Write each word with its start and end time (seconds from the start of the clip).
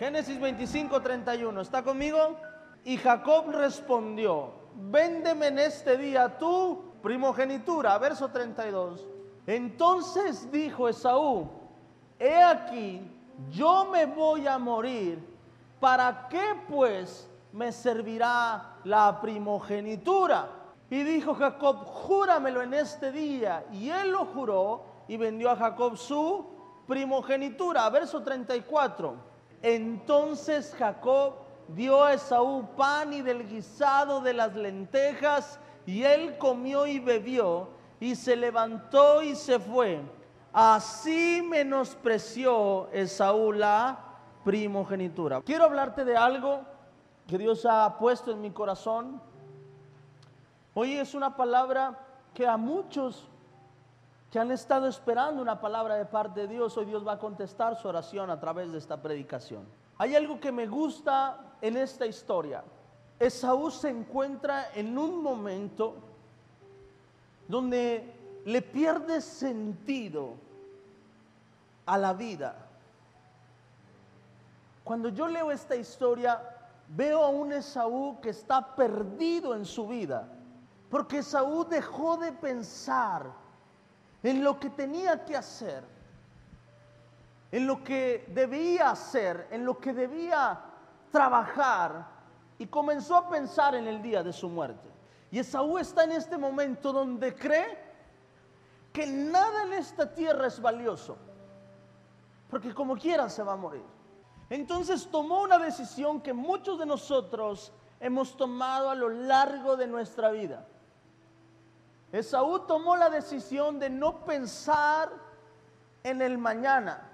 Génesis 0.00 0.40
25, 0.40 1.02
31. 1.02 1.60
¿Está 1.60 1.82
conmigo? 1.82 2.34
Y 2.84 2.96
Jacob 2.96 3.50
respondió, 3.50 4.50
véndeme 4.74 5.48
en 5.48 5.58
este 5.58 5.98
día 5.98 6.38
tu 6.38 6.94
primogenitura. 7.02 7.98
Verso 7.98 8.30
32. 8.30 9.06
Entonces 9.46 10.50
dijo 10.50 10.88
Esaú, 10.88 11.50
he 12.18 12.42
aquí, 12.42 13.02
yo 13.50 13.90
me 13.92 14.06
voy 14.06 14.46
a 14.46 14.56
morir. 14.56 15.22
¿Para 15.78 16.28
qué 16.28 16.54
pues 16.66 17.28
me 17.52 17.70
servirá 17.70 18.76
la 18.84 19.20
primogenitura? 19.20 20.48
Y 20.88 21.02
dijo 21.02 21.34
Jacob, 21.34 21.84
júramelo 21.84 22.62
en 22.62 22.72
este 22.72 23.12
día. 23.12 23.66
Y 23.70 23.90
él 23.90 24.12
lo 24.12 24.24
juró 24.24 24.82
y 25.08 25.18
vendió 25.18 25.50
a 25.50 25.56
Jacob 25.56 25.98
su 25.98 26.46
primogenitura. 26.86 27.86
Verso 27.90 28.22
34. 28.22 29.29
Entonces 29.62 30.74
Jacob 30.78 31.34
dio 31.68 32.02
a 32.02 32.14
Esaú 32.14 32.66
pan 32.76 33.12
y 33.12 33.22
del 33.22 33.48
guisado 33.48 34.20
de 34.20 34.34
las 34.34 34.54
lentejas, 34.54 35.60
y 35.86 36.02
él 36.02 36.38
comió 36.38 36.86
y 36.86 36.98
bebió, 36.98 37.68
y 38.00 38.14
se 38.14 38.36
levantó 38.36 39.22
y 39.22 39.34
se 39.34 39.58
fue. 39.58 40.00
Así 40.52 41.42
menospreció 41.48 42.88
Esaú 42.92 43.52
la 43.52 43.98
primogenitura. 44.44 45.40
Quiero 45.42 45.64
hablarte 45.64 46.04
de 46.04 46.16
algo 46.16 46.62
que 47.26 47.38
Dios 47.38 47.64
ha 47.66 47.96
puesto 47.98 48.32
en 48.32 48.40
mi 48.40 48.50
corazón. 48.50 49.20
Hoy 50.74 50.94
es 50.94 51.14
una 51.14 51.36
palabra 51.36 51.98
que 52.34 52.46
a 52.46 52.56
muchos 52.56 53.29
que 54.30 54.38
han 54.38 54.52
estado 54.52 54.86
esperando 54.86 55.42
una 55.42 55.60
palabra 55.60 55.96
de 55.96 56.06
parte 56.06 56.42
de 56.42 56.48
Dios, 56.48 56.76
hoy 56.76 56.86
Dios 56.86 57.06
va 57.06 57.12
a 57.14 57.18
contestar 57.18 57.76
su 57.76 57.88
oración 57.88 58.30
a 58.30 58.38
través 58.38 58.70
de 58.70 58.78
esta 58.78 59.02
predicación. 59.02 59.66
Hay 59.98 60.14
algo 60.14 60.38
que 60.38 60.52
me 60.52 60.68
gusta 60.68 61.56
en 61.60 61.76
esta 61.76 62.06
historia. 62.06 62.62
Esaú 63.18 63.70
se 63.70 63.90
encuentra 63.90 64.72
en 64.74 64.96
un 64.96 65.20
momento 65.20 65.96
donde 67.48 68.14
le 68.44 68.62
pierde 68.62 69.20
sentido 69.20 70.34
a 71.84 71.98
la 71.98 72.12
vida. 72.12 72.54
Cuando 74.84 75.08
yo 75.08 75.26
leo 75.26 75.50
esta 75.50 75.74
historia, 75.74 76.40
veo 76.88 77.24
a 77.24 77.28
un 77.28 77.52
Esaú 77.52 78.20
que 78.20 78.30
está 78.30 78.76
perdido 78.76 79.56
en 79.56 79.64
su 79.64 79.88
vida, 79.88 80.28
porque 80.88 81.18
Esaú 81.18 81.64
dejó 81.64 82.16
de 82.16 82.32
pensar 82.32 83.39
en 84.22 84.44
lo 84.44 84.58
que 84.58 84.70
tenía 84.70 85.24
que 85.24 85.36
hacer, 85.36 85.84
en 87.52 87.66
lo 87.66 87.82
que 87.82 88.26
debía 88.28 88.90
hacer, 88.90 89.48
en 89.50 89.64
lo 89.64 89.78
que 89.78 89.92
debía 89.92 90.60
trabajar 91.10 92.06
y 92.58 92.66
comenzó 92.66 93.16
a 93.16 93.28
pensar 93.28 93.74
en 93.74 93.86
el 93.88 94.02
día 94.02 94.22
de 94.22 94.32
su 94.32 94.48
muerte. 94.48 94.88
Y 95.30 95.38
Esaú 95.38 95.78
está 95.78 96.04
en 96.04 96.12
este 96.12 96.36
momento 96.36 96.92
donde 96.92 97.34
cree 97.34 97.78
que 98.92 99.06
nada 99.06 99.62
en 99.62 99.72
esta 99.74 100.12
tierra 100.12 100.48
es 100.48 100.60
valioso, 100.60 101.16
porque 102.48 102.74
como 102.74 102.96
quiera 102.96 103.28
se 103.28 103.42
va 103.42 103.52
a 103.52 103.56
morir. 103.56 103.84
Entonces 104.50 105.08
tomó 105.08 105.42
una 105.42 105.58
decisión 105.58 106.20
que 106.20 106.32
muchos 106.32 106.78
de 106.78 106.86
nosotros 106.86 107.72
hemos 108.00 108.36
tomado 108.36 108.90
a 108.90 108.94
lo 108.94 109.08
largo 109.08 109.76
de 109.76 109.86
nuestra 109.86 110.30
vida. 110.30 110.66
Esaú 112.12 112.60
tomó 112.60 112.96
la 112.96 113.08
decisión 113.08 113.78
de 113.78 113.88
no 113.88 114.24
pensar 114.24 115.10
en 116.02 116.22
el 116.22 116.38
mañana, 116.38 117.08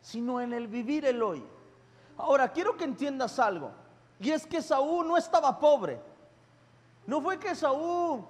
sino 0.00 0.40
en 0.40 0.52
el 0.52 0.66
vivir 0.66 1.04
el 1.04 1.22
hoy. 1.22 1.44
Ahora, 2.16 2.48
quiero 2.48 2.76
que 2.76 2.84
entiendas 2.84 3.38
algo. 3.38 3.70
Y 4.18 4.30
es 4.30 4.46
que 4.46 4.60
Saúl 4.60 5.06
no 5.06 5.16
estaba 5.16 5.58
pobre. 5.58 6.00
No 7.06 7.20
fue 7.20 7.38
que 7.38 7.54
Saúl 7.54 8.24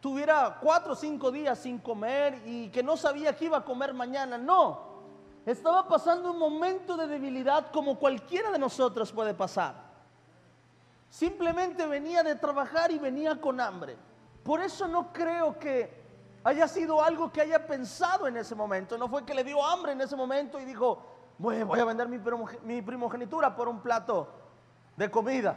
tuviera 0.00 0.58
cuatro 0.60 0.92
o 0.92 0.96
cinco 0.96 1.30
días 1.30 1.58
sin 1.58 1.78
comer 1.78 2.42
y 2.44 2.68
que 2.70 2.82
no 2.82 2.96
sabía 2.96 3.36
que 3.36 3.44
iba 3.44 3.58
a 3.58 3.64
comer 3.64 3.94
mañana. 3.94 4.38
No. 4.38 4.86
Estaba 5.44 5.86
pasando 5.86 6.32
un 6.32 6.38
momento 6.38 6.96
de 6.96 7.06
debilidad 7.06 7.70
como 7.70 7.98
cualquiera 7.98 8.50
de 8.50 8.58
nosotros 8.58 9.12
puede 9.12 9.34
pasar. 9.34 9.74
Simplemente 11.08 11.86
venía 11.86 12.22
de 12.24 12.34
trabajar 12.34 12.90
y 12.90 12.98
venía 12.98 13.40
con 13.40 13.60
hambre. 13.60 13.96
Por 14.46 14.60
eso 14.60 14.86
no 14.86 15.12
creo 15.12 15.58
que 15.58 15.92
haya 16.44 16.68
sido 16.68 17.02
algo 17.02 17.32
que 17.32 17.40
haya 17.40 17.66
pensado 17.66 18.28
en 18.28 18.36
ese 18.36 18.54
momento. 18.54 18.96
No 18.96 19.08
fue 19.08 19.24
que 19.24 19.34
le 19.34 19.42
dio 19.42 19.64
hambre 19.66 19.90
en 19.90 20.00
ese 20.00 20.14
momento 20.14 20.60
y 20.60 20.64
dijo, 20.64 21.04
voy, 21.36 21.56
a 21.58 21.84
vender 21.84 22.08
mi, 22.08 22.80
primogenitura 22.80 23.56
por 23.56 23.66
un 23.66 23.80
plato 23.80 24.28
de 24.96 25.10
comida. 25.10 25.56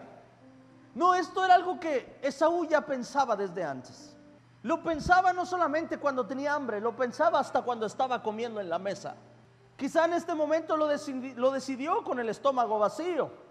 No, 0.96 1.14
esto 1.14 1.46
era 1.46 1.54
algo 1.54 1.80
que 1.80 2.18
Esaú 2.24 2.66
ya 2.66 2.82
pensaba 2.82 3.36
desde 3.36 3.64
antes. 3.64 4.18
Lo 4.64 4.82
pensaba 4.82 5.34
no 5.34 5.46
solamente 5.46 6.00
cuando 6.00 6.26
tenía 6.26 6.56
hambre, 6.56 6.82
lo 6.82 6.96
pensaba 6.96 7.40
hasta 7.40 7.62
cuando 7.62 7.86
estaba 7.86 8.24
comiendo 8.24 8.60
en 8.60 8.70
la 8.70 8.80
mesa. 8.80 9.16
Quizá 9.78 10.06
en 10.06 10.14
este 10.14 10.34
momento 10.34 10.76
lo 10.76 11.52
decidió 11.52 12.04
con 12.04 12.20
el 12.20 12.28
estómago 12.28 12.80
vacío. 12.80 13.49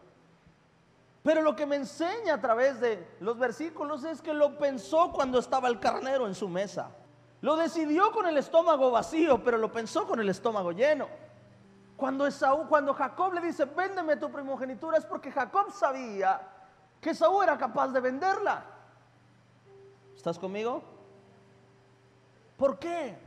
Pero 1.28 1.42
lo 1.42 1.54
que 1.54 1.66
me 1.66 1.76
enseña 1.76 2.32
a 2.32 2.40
través 2.40 2.80
de 2.80 3.06
los 3.20 3.38
versículos 3.38 4.02
es 4.02 4.22
que 4.22 4.32
lo 4.32 4.56
pensó 4.56 5.12
cuando 5.12 5.38
estaba 5.38 5.68
el 5.68 5.78
carnero 5.78 6.26
en 6.26 6.34
su 6.34 6.48
mesa. 6.48 6.90
Lo 7.42 7.54
decidió 7.54 8.10
con 8.12 8.26
el 8.26 8.38
estómago 8.38 8.90
vacío, 8.90 9.44
pero 9.44 9.58
lo 9.58 9.70
pensó 9.70 10.06
con 10.06 10.20
el 10.20 10.30
estómago 10.30 10.72
lleno. 10.72 11.06
Cuando 11.98 12.26
Esaú, 12.26 12.66
cuando 12.66 12.94
Jacob 12.94 13.34
le 13.34 13.42
dice, 13.42 13.66
véndeme 13.66 14.16
tu 14.16 14.32
primogenitura, 14.32 14.96
es 14.96 15.04
porque 15.04 15.30
Jacob 15.30 15.70
sabía 15.70 16.40
que 16.98 17.10
Esaú 17.10 17.42
era 17.42 17.58
capaz 17.58 17.88
de 17.88 18.00
venderla. 18.00 18.64
¿Estás 20.16 20.38
conmigo? 20.38 20.82
¿Por 22.56 22.78
qué? 22.78 23.18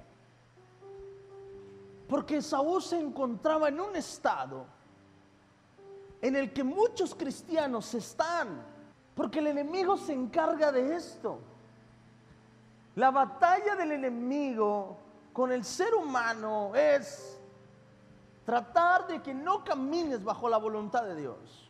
Porque 2.09 2.37
Esaú 2.37 2.81
se 2.81 2.99
encontraba 2.99 3.69
en 3.69 3.79
un 3.79 3.95
estado 3.95 4.65
en 6.21 6.35
el 6.35 6.53
que 6.53 6.63
muchos 6.63 7.15
cristianos 7.15 7.93
están, 7.95 8.63
porque 9.15 9.39
el 9.39 9.47
enemigo 9.47 9.97
se 9.97 10.13
encarga 10.13 10.71
de 10.71 10.95
esto. 10.95 11.39
La 12.95 13.09
batalla 13.09 13.75
del 13.75 13.93
enemigo 13.93 14.97
con 15.33 15.51
el 15.51 15.63
ser 15.63 15.93
humano 15.95 16.75
es 16.75 17.39
tratar 18.45 19.07
de 19.07 19.21
que 19.21 19.33
no 19.33 19.63
camines 19.63 20.23
bajo 20.23 20.47
la 20.47 20.57
voluntad 20.57 21.03
de 21.03 21.15
Dios. 21.15 21.69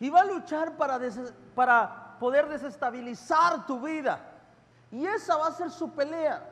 Y 0.00 0.10
va 0.10 0.20
a 0.20 0.24
luchar 0.24 0.76
para, 0.76 2.18
poder 2.18 2.48
desestabilizar 2.48 3.66
tu 3.66 3.80
vida. 3.80 4.20
Y 4.90 5.06
esa 5.06 5.36
va 5.36 5.48
a 5.48 5.52
ser 5.52 5.70
su 5.70 5.90
pelea. 5.90 6.42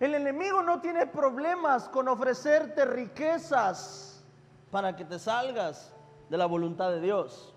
El 0.00 0.14
enemigo 0.14 0.62
no 0.62 0.80
tiene 0.80 1.06
problemas 1.06 1.88
con 1.88 2.08
ofrecerte 2.08 2.84
riquezas 2.84 4.17
para 4.70 4.96
que 4.96 5.04
te 5.04 5.18
salgas 5.18 5.92
de 6.28 6.36
la 6.36 6.46
voluntad 6.46 6.90
de 6.90 7.00
Dios. 7.00 7.54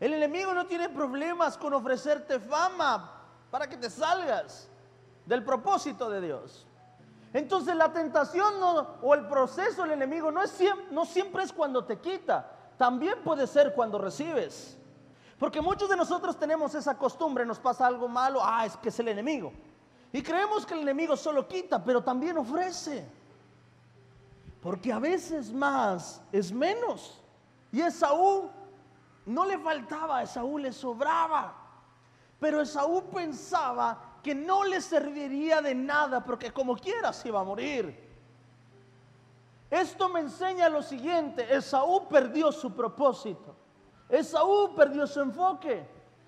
El 0.00 0.14
enemigo 0.14 0.52
no 0.52 0.66
tiene 0.66 0.88
problemas 0.88 1.56
con 1.56 1.72
ofrecerte 1.74 2.38
fama 2.38 3.12
para 3.50 3.66
que 3.66 3.76
te 3.76 3.88
salgas 3.88 4.68
del 5.24 5.42
propósito 5.42 6.10
de 6.10 6.20
Dios. 6.20 6.66
Entonces 7.32 7.74
la 7.74 7.92
tentación 7.92 8.54
o 9.02 9.14
el 9.14 9.26
proceso 9.26 9.82
del 9.82 9.92
enemigo 9.92 10.30
no, 10.30 10.42
es, 10.42 10.58
no 10.90 11.04
siempre 11.04 11.42
es 11.42 11.52
cuando 11.52 11.84
te 11.84 11.98
quita, 11.98 12.50
también 12.78 13.22
puede 13.22 13.46
ser 13.46 13.74
cuando 13.74 13.98
recibes. 13.98 14.76
Porque 15.38 15.60
muchos 15.60 15.88
de 15.88 15.96
nosotros 15.96 16.38
tenemos 16.38 16.74
esa 16.74 16.96
costumbre, 16.96 17.44
nos 17.44 17.58
pasa 17.58 17.86
algo 17.86 18.08
malo, 18.08 18.40
ah, 18.42 18.64
es 18.64 18.76
que 18.76 18.88
es 18.88 18.98
el 19.00 19.08
enemigo. 19.08 19.52
Y 20.12 20.22
creemos 20.22 20.64
que 20.64 20.72
el 20.74 20.80
enemigo 20.80 21.14
solo 21.16 21.46
quita, 21.46 21.82
pero 21.84 22.02
también 22.02 22.38
ofrece. 22.38 23.06
Porque 24.66 24.92
a 24.92 24.98
veces 24.98 25.52
más 25.52 26.20
es 26.32 26.50
menos. 26.50 27.22
Y 27.70 27.80
Esaú 27.80 28.50
no 29.24 29.44
le 29.44 29.60
faltaba, 29.60 30.18
a 30.18 30.22
Esaú 30.24 30.58
le 30.58 30.72
sobraba. 30.72 31.54
Pero 32.40 32.60
Esaú 32.60 33.08
pensaba 33.10 34.18
que 34.24 34.34
no 34.34 34.64
le 34.64 34.80
serviría 34.80 35.62
de 35.62 35.72
nada 35.72 36.24
porque 36.24 36.50
como 36.50 36.74
quiera 36.74 37.12
se 37.12 37.28
iba 37.28 37.38
a 37.38 37.44
morir. 37.44 37.96
Esto 39.70 40.08
me 40.08 40.18
enseña 40.18 40.68
lo 40.68 40.82
siguiente, 40.82 41.46
Esaú 41.54 42.08
perdió 42.08 42.50
su 42.50 42.74
propósito. 42.74 43.54
Esaú 44.08 44.74
perdió 44.74 45.06
su 45.06 45.20
enfoque. 45.20 45.86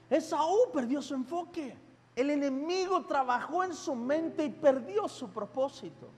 Esaú 0.09 0.71
perdió 0.73 1.03
su 1.03 1.15
enfoque. 1.15 1.77
El 2.15 2.31
enemigo 2.31 3.05
trabajó 3.05 3.65
en 3.65 3.75
su 3.75 3.97
mente 3.97 4.45
y 4.45 4.51
perdió 4.51 5.09
su 5.09 5.29
propósito. 5.29 6.09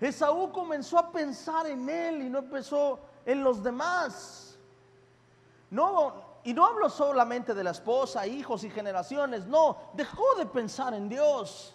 Esaú 0.00 0.52
comenzó 0.52 0.98
a 0.98 1.10
pensar 1.10 1.66
en 1.66 1.88
él 1.88 2.22
y 2.22 2.28
no 2.28 2.38
empezó 2.38 3.00
en 3.24 3.42
los 3.42 3.62
demás. 3.62 4.58
No, 5.70 6.14
y 6.44 6.52
no 6.52 6.64
hablo 6.66 6.88
solamente 6.88 7.54
de 7.54 7.64
la 7.64 7.70
esposa, 7.70 8.26
hijos 8.26 8.62
y 8.64 8.70
generaciones, 8.70 9.46
no, 9.46 9.78
dejó 9.94 10.34
de 10.36 10.46
pensar 10.46 10.94
en 10.94 11.08
Dios. 11.08 11.74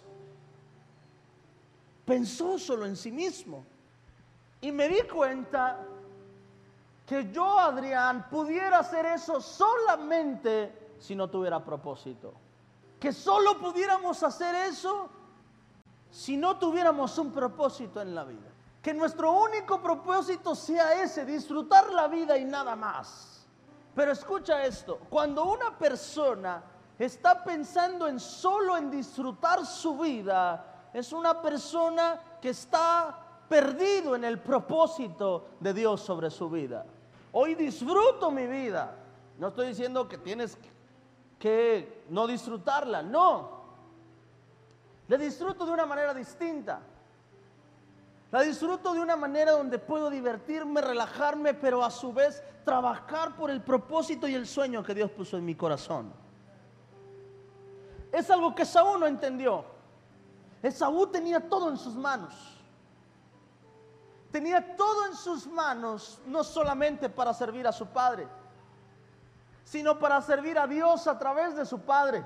Pensó 2.04 2.58
solo 2.58 2.86
en 2.86 2.96
sí 2.96 3.12
mismo. 3.12 3.64
Y 4.60 4.72
me 4.72 4.88
di 4.88 5.02
cuenta 5.02 5.84
que 7.06 7.30
yo, 7.30 7.58
Adrián, 7.58 8.28
pudiera 8.30 8.78
hacer 8.78 9.04
eso 9.06 9.40
solamente 9.40 10.94
si 10.98 11.14
no 11.14 11.28
tuviera 11.28 11.62
propósito. 11.62 12.32
Que 12.98 13.12
solo 13.12 13.58
pudiéramos 13.58 14.22
hacer 14.22 14.54
eso 14.54 15.10
si 16.12 16.36
no 16.36 16.58
tuviéramos 16.58 17.16
un 17.16 17.32
propósito 17.32 18.00
en 18.02 18.14
la 18.14 18.22
vida. 18.24 18.50
Que 18.82 18.92
nuestro 18.92 19.32
único 19.32 19.80
propósito 19.80 20.54
sea 20.54 21.02
ese, 21.02 21.24
disfrutar 21.24 21.90
la 21.90 22.06
vida 22.06 22.36
y 22.36 22.44
nada 22.44 22.76
más. 22.76 23.46
Pero 23.94 24.12
escucha 24.12 24.62
esto, 24.64 24.98
cuando 25.08 25.44
una 25.46 25.76
persona 25.78 26.62
está 26.98 27.42
pensando 27.42 28.06
en 28.06 28.20
solo 28.20 28.76
en 28.76 28.90
disfrutar 28.90 29.64
su 29.64 29.96
vida, 29.96 30.90
es 30.92 31.12
una 31.14 31.40
persona 31.40 32.20
que 32.40 32.50
está 32.50 33.18
perdido 33.48 34.14
en 34.14 34.24
el 34.24 34.38
propósito 34.38 35.46
de 35.60 35.72
Dios 35.72 36.02
sobre 36.02 36.30
su 36.30 36.50
vida. 36.50 36.84
Hoy 37.32 37.54
disfruto 37.54 38.30
mi 38.30 38.46
vida. 38.46 38.96
No 39.38 39.48
estoy 39.48 39.68
diciendo 39.68 40.06
que 40.06 40.18
tienes 40.18 40.58
que 41.38 42.04
no 42.10 42.26
disfrutarla, 42.26 43.02
no. 43.02 43.61
La 45.12 45.18
disfruto 45.18 45.66
de 45.66 45.72
una 45.72 45.84
manera 45.84 46.14
distinta. 46.14 46.80
La 48.30 48.40
disfruto 48.40 48.94
de 48.94 49.00
una 49.00 49.14
manera 49.14 49.52
donde 49.52 49.78
puedo 49.78 50.08
divertirme, 50.08 50.80
relajarme, 50.80 51.52
pero 51.52 51.84
a 51.84 51.90
su 51.90 52.14
vez 52.14 52.42
trabajar 52.64 53.36
por 53.36 53.50
el 53.50 53.60
propósito 53.60 54.26
y 54.26 54.34
el 54.34 54.46
sueño 54.46 54.82
que 54.82 54.94
Dios 54.94 55.10
puso 55.10 55.36
en 55.36 55.44
mi 55.44 55.54
corazón. 55.54 56.10
Es 58.10 58.30
algo 58.30 58.54
que 58.54 58.64
Saúl 58.64 59.00
no 59.00 59.06
entendió. 59.06 59.66
Saúl 60.70 61.10
tenía 61.10 61.46
todo 61.46 61.68
en 61.68 61.76
sus 61.76 61.94
manos. 61.94 62.32
Tenía 64.30 64.76
todo 64.78 65.08
en 65.08 65.14
sus 65.14 65.46
manos, 65.46 66.22
no 66.24 66.42
solamente 66.42 67.10
para 67.10 67.34
servir 67.34 67.66
a 67.66 67.72
su 67.72 67.86
padre, 67.86 68.26
sino 69.62 69.98
para 69.98 70.22
servir 70.22 70.58
a 70.58 70.66
Dios 70.66 71.06
a 71.06 71.18
través 71.18 71.54
de 71.54 71.66
su 71.66 71.80
padre. 71.80 72.24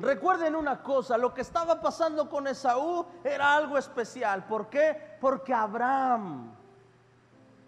Recuerden 0.00 0.56
una 0.56 0.82
cosa, 0.82 1.18
lo 1.18 1.34
que 1.34 1.42
estaba 1.42 1.78
pasando 1.78 2.28
con 2.30 2.46
Esaú 2.46 3.04
era 3.22 3.54
algo 3.54 3.76
especial. 3.76 4.46
¿Por 4.46 4.70
qué? 4.70 4.96
Porque 5.20 5.52
Abraham, 5.52 6.54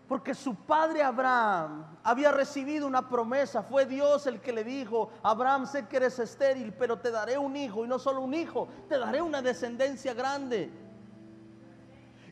porque 0.09 0.35
su 0.35 0.55
padre 0.55 1.03
Abraham 1.03 1.85
había 2.03 2.33
recibido 2.33 2.87
una 2.87 3.07
promesa. 3.07 3.63
Fue 3.63 3.85
Dios 3.85 4.27
el 4.27 4.41
que 4.41 4.53
le 4.53 4.65
dijo, 4.65 5.11
Abraham, 5.23 5.67
sé 5.67 5.87
que 5.87 5.99
eres 5.99 6.19
estéril, 6.19 6.73
pero 6.73 6.99
te 6.99 7.11
daré 7.11 7.37
un 7.37 7.55
hijo. 7.55 7.85
Y 7.85 7.89
no 7.89 7.99
solo 7.99 8.23
un 8.23 8.33
hijo, 8.33 8.67
te 8.89 8.99
daré 8.99 9.21
una 9.21 9.43
descendencia 9.43 10.15
grande. 10.15 10.71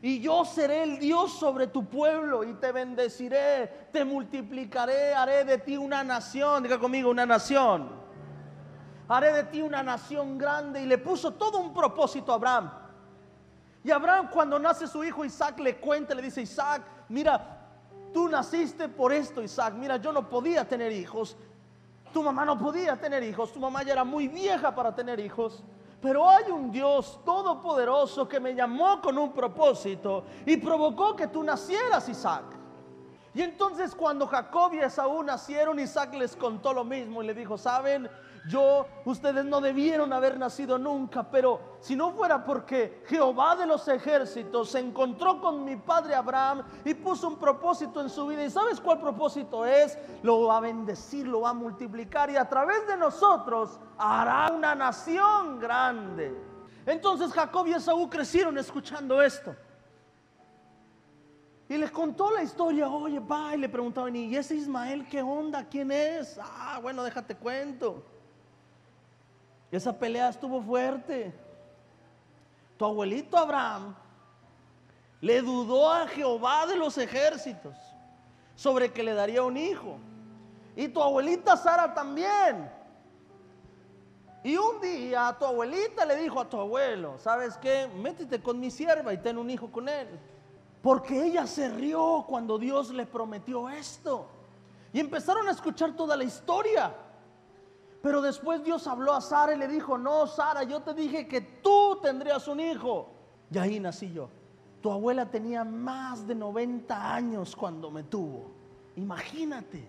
Y 0.01 0.19
yo 0.19 0.45
seré 0.45 0.81
el 0.81 0.97
Dios 0.97 1.37
sobre 1.37 1.67
tu 1.67 1.85
pueblo 1.85 2.43
y 2.43 2.55
te 2.55 2.71
bendeciré, 2.71 3.89
te 3.93 4.03
multiplicaré, 4.03 5.13
haré 5.13 5.45
de 5.45 5.59
ti 5.59 5.77
una 5.77 6.03
nación. 6.03 6.63
Diga 6.63 6.79
conmigo, 6.79 7.11
una 7.11 7.27
nación 7.27 8.01
haré 9.11 9.33
de 9.33 9.43
ti 9.43 9.61
una 9.61 9.83
nación 9.83 10.37
grande. 10.37 10.81
Y 10.81 10.85
le 10.85 10.97
puso 10.97 11.31
todo 11.33 11.59
un 11.59 11.73
propósito 11.73 12.31
a 12.31 12.35
Abraham. 12.35 12.71
Y 13.83 13.91
Abraham 13.91 14.29
cuando 14.31 14.57
nace 14.59 14.87
su 14.87 15.03
hijo 15.03 15.25
Isaac 15.25 15.59
le 15.59 15.77
cuenta, 15.77 16.13
le 16.13 16.21
dice, 16.21 16.41
Isaac, 16.41 16.83
mira, 17.09 17.59
tú 18.13 18.27
naciste 18.29 18.87
por 18.87 19.11
esto, 19.11 19.41
Isaac. 19.41 19.73
Mira, 19.73 19.97
yo 19.97 20.11
no 20.11 20.29
podía 20.29 20.67
tener 20.67 20.91
hijos. 20.91 21.35
Tu 22.13 22.21
mamá 22.23 22.45
no 22.45 22.57
podía 22.57 22.99
tener 22.99 23.23
hijos. 23.23 23.51
Tu 23.51 23.59
mamá 23.59 23.83
ya 23.83 23.93
era 23.93 24.03
muy 24.03 24.27
vieja 24.27 24.73
para 24.73 24.93
tener 24.93 25.19
hijos. 25.19 25.63
Pero 26.01 26.27
hay 26.27 26.49
un 26.51 26.71
Dios 26.71 27.19
todopoderoso 27.23 28.27
que 28.27 28.39
me 28.39 28.55
llamó 28.55 29.01
con 29.01 29.17
un 29.17 29.33
propósito 29.33 30.25
y 30.45 30.57
provocó 30.57 31.15
que 31.15 31.27
tú 31.27 31.43
nacieras, 31.43 32.09
Isaac. 32.09 32.45
Y 33.33 33.41
entonces 33.41 33.95
cuando 33.95 34.27
Jacob 34.27 34.73
y 34.73 34.79
Esaú 34.79 35.23
nacieron, 35.23 35.79
Isaac 35.79 36.13
les 36.15 36.35
contó 36.35 36.73
lo 36.73 36.83
mismo 36.83 37.23
y 37.23 37.27
le 37.27 37.33
dijo, 37.33 37.57
¿saben? 37.57 38.09
Yo, 38.47 38.87
ustedes 39.05 39.45
no 39.45 39.61
debieron 39.61 40.11
haber 40.13 40.39
nacido 40.39 40.79
nunca, 40.79 41.29
pero 41.29 41.77
si 41.79 41.95
no 41.95 42.11
fuera 42.11 42.43
porque 42.43 43.03
Jehová 43.05 43.55
de 43.55 43.67
los 43.67 43.87
ejércitos 43.87 44.71
se 44.71 44.79
encontró 44.79 45.39
con 45.39 45.63
mi 45.63 45.75
padre 45.75 46.15
Abraham 46.15 46.63
y 46.83 46.93
puso 46.95 47.27
un 47.27 47.37
propósito 47.37 48.01
en 48.01 48.09
su 48.09 48.25
vida, 48.25 48.43
¿y 48.43 48.49
sabes 48.49 48.81
cuál 48.81 48.99
propósito 48.99 49.65
es? 49.65 49.97
Lo 50.23 50.47
va 50.47 50.57
a 50.57 50.61
bendecir, 50.61 51.27
lo 51.27 51.41
va 51.41 51.49
a 51.49 51.53
multiplicar 51.53 52.31
y 52.31 52.35
a 52.35 52.49
través 52.49 52.87
de 52.87 52.97
nosotros 52.97 53.79
hará 53.97 54.51
una 54.51 54.73
nación 54.73 55.59
grande. 55.59 56.35
Entonces 56.85 57.31
Jacob 57.31 57.67
y 57.67 57.73
Esaú 57.73 58.09
crecieron 58.09 58.57
escuchando 58.57 59.21
esto. 59.21 59.55
Y 61.69 61.77
les 61.77 61.91
contó 61.91 62.31
la 62.31 62.43
historia, 62.43 62.89
oye, 62.89 63.19
va, 63.19 63.55
y 63.55 63.59
le 63.59 63.69
preguntaban, 63.69 64.13
¿y 64.15 64.35
ese 64.35 64.55
Ismael 64.55 65.07
qué 65.07 65.21
onda? 65.21 65.63
¿Quién 65.69 65.91
es? 65.91 66.37
Ah, 66.41 66.79
bueno, 66.81 67.03
déjate 67.03 67.35
cuento. 67.35 68.03
Esa 69.71 69.97
pelea 69.97 70.29
estuvo 70.29 70.61
fuerte. 70.61 71.33
Tu 72.77 72.85
abuelito 72.85 73.37
Abraham 73.37 73.95
le 75.21 75.41
dudó 75.41 75.91
a 75.91 76.07
Jehová 76.07 76.65
de 76.65 76.75
los 76.75 76.97
ejércitos 76.97 77.75
sobre 78.55 78.91
que 78.91 79.03
le 79.03 79.13
daría 79.13 79.43
un 79.43 79.55
hijo. 79.55 79.97
Y 80.75 80.87
tu 80.87 81.01
abuelita 81.01 81.55
Sara 81.55 81.93
también. 81.93 82.69
Y 84.43 84.57
un 84.57 84.81
día 84.81 85.35
tu 85.37 85.45
abuelita 85.45 86.05
le 86.05 86.15
dijo 86.15 86.39
a 86.39 86.49
tu 86.49 86.59
abuelo, 86.59 87.17
¿sabes 87.19 87.55
qué? 87.57 87.87
Métete 87.95 88.41
con 88.41 88.59
mi 88.59 88.71
sierva 88.71 89.13
y 89.13 89.17
ten 89.19 89.37
un 89.37 89.49
hijo 89.49 89.71
con 89.71 89.87
él. 89.87 90.07
Porque 90.81 91.23
ella 91.23 91.45
se 91.45 91.69
rió 91.69 92.25
cuando 92.27 92.57
Dios 92.57 92.89
le 92.89 93.05
prometió 93.05 93.69
esto. 93.69 94.27
Y 94.91 94.99
empezaron 94.99 95.47
a 95.47 95.51
escuchar 95.51 95.95
toda 95.95 96.17
la 96.17 96.23
historia. 96.23 96.93
Pero 98.01 98.21
después 98.21 98.63
Dios 98.63 98.87
habló 98.87 99.13
a 99.13 99.21
Sara 99.21 99.53
y 99.53 99.57
le 99.57 99.67
dijo, 99.67 99.97
no, 99.97 100.25
Sara, 100.25 100.63
yo 100.63 100.81
te 100.81 100.93
dije 100.93 101.27
que 101.27 101.41
tú 101.41 101.99
tendrías 102.01 102.47
un 102.47 102.59
hijo. 102.59 103.09
Y 103.51 103.57
ahí 103.57 103.79
nací 103.79 104.11
yo. 104.11 104.29
Tu 104.81 104.91
abuela 104.91 105.29
tenía 105.29 105.63
más 105.63 106.25
de 106.25 106.33
90 106.33 107.13
años 107.13 107.55
cuando 107.55 107.91
me 107.91 108.03
tuvo. 108.03 108.51
Imagínate. 108.95 109.87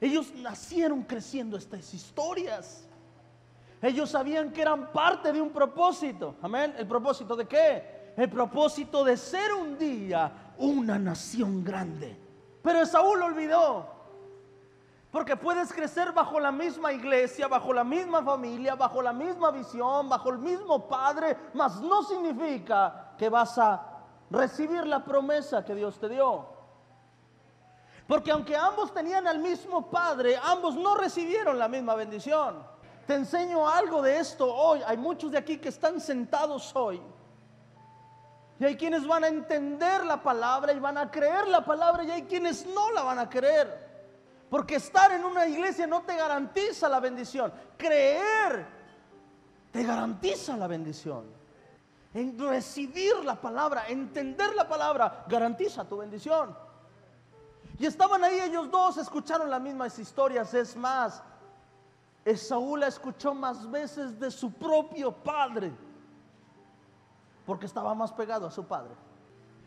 Ellos 0.00 0.32
nacieron 0.36 1.02
creciendo 1.02 1.56
estas 1.58 1.92
historias. 1.92 2.88
Ellos 3.82 4.08
sabían 4.08 4.50
que 4.50 4.62
eran 4.62 4.90
parte 4.92 5.30
de 5.30 5.42
un 5.42 5.50
propósito. 5.50 6.36
Amén. 6.40 6.74
¿El 6.78 6.86
propósito 6.86 7.36
de 7.36 7.46
qué? 7.46 8.14
El 8.16 8.30
propósito 8.30 9.04
de 9.04 9.16
ser 9.18 9.52
un 9.52 9.76
día 9.76 10.54
una 10.56 10.98
nación 10.98 11.62
grande. 11.62 12.16
Pero 12.62 12.86
Saúl 12.86 13.20
olvidó. 13.22 13.93
Porque 15.14 15.36
puedes 15.36 15.72
crecer 15.72 16.10
bajo 16.10 16.40
la 16.40 16.50
misma 16.50 16.92
iglesia, 16.92 17.46
bajo 17.46 17.72
la 17.72 17.84
misma 17.84 18.20
familia, 18.20 18.74
bajo 18.74 19.00
la 19.00 19.12
misma 19.12 19.52
visión, 19.52 20.08
bajo 20.08 20.30
el 20.30 20.38
mismo 20.38 20.88
Padre, 20.88 21.36
mas 21.52 21.80
no 21.80 22.02
significa 22.02 23.12
que 23.16 23.28
vas 23.28 23.56
a 23.56 23.80
recibir 24.28 24.84
la 24.84 25.04
promesa 25.04 25.64
que 25.64 25.72
Dios 25.72 26.00
te 26.00 26.08
dio. 26.08 26.48
Porque 28.08 28.32
aunque 28.32 28.56
ambos 28.56 28.92
tenían 28.92 29.28
al 29.28 29.38
mismo 29.38 29.88
Padre, 29.88 30.36
ambos 30.42 30.74
no 30.74 30.96
recibieron 30.96 31.60
la 31.60 31.68
misma 31.68 31.94
bendición. 31.94 32.66
Te 33.06 33.14
enseño 33.14 33.68
algo 33.68 34.02
de 34.02 34.18
esto 34.18 34.52
hoy. 34.52 34.80
Hay 34.84 34.96
muchos 34.96 35.30
de 35.30 35.38
aquí 35.38 35.58
que 35.58 35.68
están 35.68 36.00
sentados 36.00 36.74
hoy. 36.74 37.00
Y 38.58 38.64
hay 38.64 38.76
quienes 38.76 39.06
van 39.06 39.22
a 39.22 39.28
entender 39.28 40.04
la 40.04 40.20
palabra 40.20 40.72
y 40.72 40.80
van 40.80 40.98
a 40.98 41.08
creer 41.08 41.46
la 41.46 41.64
palabra 41.64 42.02
y 42.02 42.10
hay 42.10 42.22
quienes 42.24 42.66
no 42.66 42.90
la 42.90 43.04
van 43.04 43.20
a 43.20 43.28
creer. 43.28 43.93
Porque 44.54 44.76
estar 44.76 45.10
en 45.10 45.24
una 45.24 45.48
iglesia 45.48 45.84
no 45.84 46.02
te 46.02 46.14
garantiza 46.14 46.88
la 46.88 47.00
bendición. 47.00 47.52
Creer 47.76 48.64
te 49.72 49.82
garantiza 49.82 50.56
la 50.56 50.68
bendición. 50.68 51.24
En 52.12 52.38
recibir 52.38 53.16
la 53.24 53.34
palabra, 53.40 53.88
entender 53.88 54.54
la 54.54 54.68
palabra, 54.68 55.24
garantiza 55.26 55.84
tu 55.84 55.96
bendición. 55.96 56.56
Y 57.80 57.86
estaban 57.86 58.22
ahí 58.22 58.38
ellos 58.38 58.70
dos, 58.70 58.96
escucharon 58.96 59.50
las 59.50 59.60
mismas 59.60 59.98
historias. 59.98 60.54
Es 60.54 60.76
más, 60.76 61.20
Esaú 62.24 62.76
la 62.76 62.86
escuchó 62.86 63.34
más 63.34 63.68
veces 63.68 64.20
de 64.20 64.30
su 64.30 64.52
propio 64.52 65.10
padre, 65.10 65.72
porque 67.44 67.66
estaba 67.66 67.92
más 67.92 68.12
pegado 68.12 68.46
a 68.46 68.52
su 68.52 68.64
padre. 68.64 68.94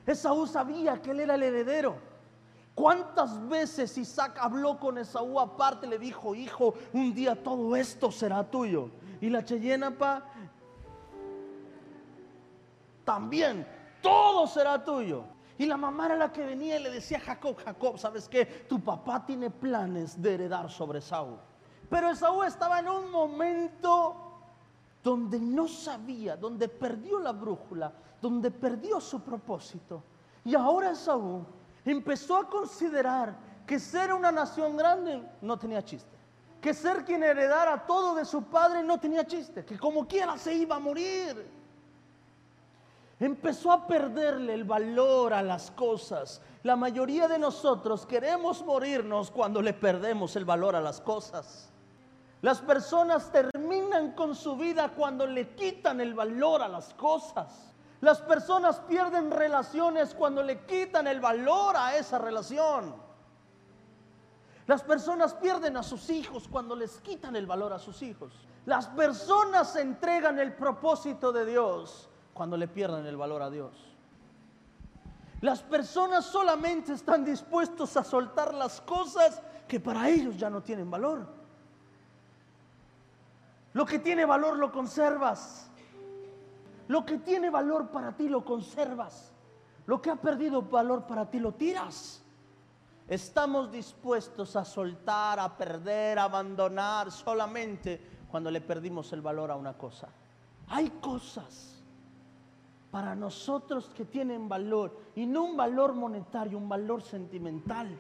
Esaú 0.06 0.48
sabía 0.48 1.02
que 1.02 1.12
él 1.12 1.20
era 1.20 1.36
el 1.36 1.44
heredero. 1.44 2.17
¿Cuántas 2.78 3.50
veces 3.50 3.98
Isaac 3.98 4.38
habló 4.40 4.80
con 4.80 5.00
Esaú 5.00 5.40
aparte? 5.40 5.88
Le 5.88 5.98
dijo, 5.98 6.36
hijo, 6.36 6.76
un 6.94 7.12
día 7.12 7.36
todo 7.42 7.76
esto 7.76 8.12
será 8.12 8.44
tuyo. 8.44 8.92
Y 9.20 9.32
la 9.32 9.44
Cheyena, 9.44 9.98
pa, 9.98 10.24
también, 13.04 13.68
todo 14.00 14.46
será 14.46 14.86
tuyo. 14.86 15.24
Y 15.58 15.66
la 15.66 15.76
mamá 15.76 16.06
era 16.06 16.18
la 16.18 16.32
que 16.32 16.46
venía 16.46 16.80
y 16.80 16.84
le 16.84 16.92
decía 16.92 17.18
a 17.18 17.22
Jacob, 17.22 17.58
Jacob, 17.66 17.98
¿sabes 17.98 18.30
qué? 18.30 18.46
Tu 18.46 18.80
papá 18.80 19.26
tiene 19.26 19.50
planes 19.50 20.22
de 20.22 20.36
heredar 20.36 20.70
sobre 20.70 21.00
Esaú. 21.00 21.36
Pero 21.90 22.12
Esaú 22.12 22.44
estaba 22.44 22.78
en 22.78 22.90
un 22.90 23.10
momento 23.10 24.16
donde 25.04 25.40
no 25.40 25.68
sabía, 25.68 26.38
donde 26.38 26.70
perdió 26.70 27.18
la 27.18 27.32
brújula, 27.32 27.92
donde 28.22 28.52
perdió 28.52 29.02
su 29.02 29.20
propósito. 29.22 30.04
Y 30.46 30.54
ahora 30.54 30.92
Esaú 30.92 31.44
empezó 31.92 32.38
a 32.38 32.50
considerar 32.50 33.36
que 33.66 33.80
ser 33.80 34.14
una 34.14 34.32
nación 34.32 34.78
grande 34.78 35.22
no 35.42 35.58
tenía 35.58 35.84
chiste. 35.84 36.18
Que 36.62 36.74
ser 36.74 37.06
quien 37.06 37.24
heredara 37.24 37.86
todo 37.86 38.16
de 38.16 38.26
su 38.26 38.44
padre 38.44 38.84
no 38.84 39.00
tenía 39.00 39.26
chiste. 39.26 39.64
Que 39.64 39.78
como 39.78 40.08
quiera 40.08 40.38
se 40.38 40.54
iba 40.54 40.78
a 40.78 40.80
morir. 40.80 41.50
Empezó 43.20 43.72
a 43.72 43.88
perderle 43.88 44.54
el 44.54 44.64
valor 44.64 45.34
a 45.34 45.42
las 45.42 45.72
cosas. 45.72 46.42
La 46.64 46.76
mayoría 46.76 47.28
de 47.28 47.40
nosotros 47.40 48.06
queremos 48.06 48.64
morirnos 48.64 49.32
cuando 49.32 49.62
le 49.62 49.74
perdemos 49.74 50.36
el 50.36 50.46
valor 50.46 50.76
a 50.76 50.82
las 50.82 51.02
cosas. 51.02 51.70
Las 52.42 52.60
personas 52.62 53.32
terminan 53.32 54.12
con 54.12 54.36
su 54.36 54.56
vida 54.56 54.90
cuando 54.90 55.26
le 55.26 55.56
quitan 55.56 56.00
el 56.00 56.14
valor 56.14 56.62
a 56.62 56.68
las 56.68 56.94
cosas. 56.94 57.74
Las 58.02 58.22
personas 58.22 58.80
pierden 58.82 59.32
relaciones 59.32 60.14
cuando 60.14 60.44
le 60.44 60.66
quitan 60.66 61.08
el 61.08 61.20
valor 61.20 61.76
a 61.76 61.96
esa 61.96 62.20
relación. 62.20 62.96
Las 64.68 64.84
personas 64.84 65.34
pierden 65.34 65.78
a 65.78 65.84
sus 65.84 66.10
hijos 66.10 66.48
cuando 66.48 66.76
les 66.76 67.00
quitan 67.00 67.36
el 67.36 67.48
valor 67.48 67.74
a 67.74 67.80
sus 67.80 68.02
hijos. 68.02 68.34
Las 68.66 68.88
personas 68.88 69.76
entregan 69.78 70.38
el 70.40 70.54
propósito 70.54 71.32
de 71.32 71.46
Dios 71.46 72.10
cuando 72.34 72.58
le 72.58 72.68
pierden 72.68 73.06
el 73.06 73.18
valor 73.18 73.42
a 73.42 73.50
Dios. 73.50 73.72
Las 75.42 75.62
personas 75.62 76.26
solamente 76.26 76.94
están 76.94 77.24
dispuestos 77.24 77.96
a 77.96 78.04
soltar 78.04 78.54
las 78.54 78.82
cosas 78.82 79.42
que 79.68 79.80
para 79.80 80.10
ellos 80.10 80.38
ya 80.38 80.50
no 80.50 80.62
tienen 80.62 80.92
valor. 80.92 81.28
Lo 83.74 83.86
que 83.86 84.00
tiene 84.00 84.26
valor 84.26 84.58
lo 84.58 84.72
conservas. 84.72 85.70
Lo 86.88 87.06
que 87.06 87.18
tiene 87.18 87.50
valor 87.50 87.90
para 87.90 88.16
ti 88.16 88.30
lo 88.30 88.44
conservas. 88.46 89.34
Lo 89.86 90.02
que 90.02 90.10
ha 90.10 90.16
perdido 90.16 90.62
valor 90.62 91.06
para 91.06 91.30
ti 91.30 91.40
lo 91.40 91.54
tiras. 91.54 92.24
Estamos 93.08 93.72
dispuestos 93.72 94.56
a 94.56 94.66
soltar, 94.66 95.40
a 95.40 95.56
perder, 95.58 96.20
a 96.20 96.24
abandonar 96.24 97.12
solamente 97.12 98.02
cuando 98.30 98.52
le 98.52 98.60
perdimos 98.60 99.14
el 99.14 99.22
valor 99.22 99.50
a 99.52 99.56
una 99.56 99.78
cosa. 99.78 100.10
Hay 100.68 100.90
cosas 101.02 101.82
para 102.92 103.16
nosotros 103.16 103.90
que 103.96 104.06
tienen 104.06 104.50
valor 104.50 104.98
y 105.16 105.26
no 105.26 105.44
un 105.44 105.56
valor 105.56 105.94
monetario, 105.94 106.58
un 106.58 106.68
valor 106.68 107.02
sentimental. 107.02 107.98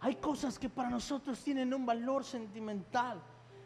Hay 0.00 0.16
cosas 0.16 0.58
que 0.58 0.68
para 0.68 0.90
nosotros 0.90 1.38
tienen 1.42 1.72
un 1.72 1.86
valor 1.86 2.24
sentimental. 2.24 3.20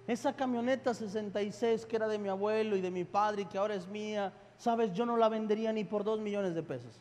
Esa 0.08 0.32
camioneta 0.32 0.94
66 0.94 1.84
que 1.84 1.96
era 1.96 2.08
de 2.08 2.18
mi 2.18 2.30
abuelo 2.30 2.76
y 2.76 2.80
de 2.80 2.90
mi 2.90 3.04
padre 3.04 3.42
y 3.42 3.44
que 3.44 3.58
ahora 3.58 3.74
es 3.74 3.86
mía, 3.86 4.32
sabes, 4.56 4.94
yo 4.94 5.04
no 5.04 5.18
la 5.18 5.28
vendería 5.28 5.70
ni 5.70 5.84
por 5.84 6.02
dos 6.02 6.18
millones 6.18 6.54
de 6.54 6.62
pesos. 6.62 6.98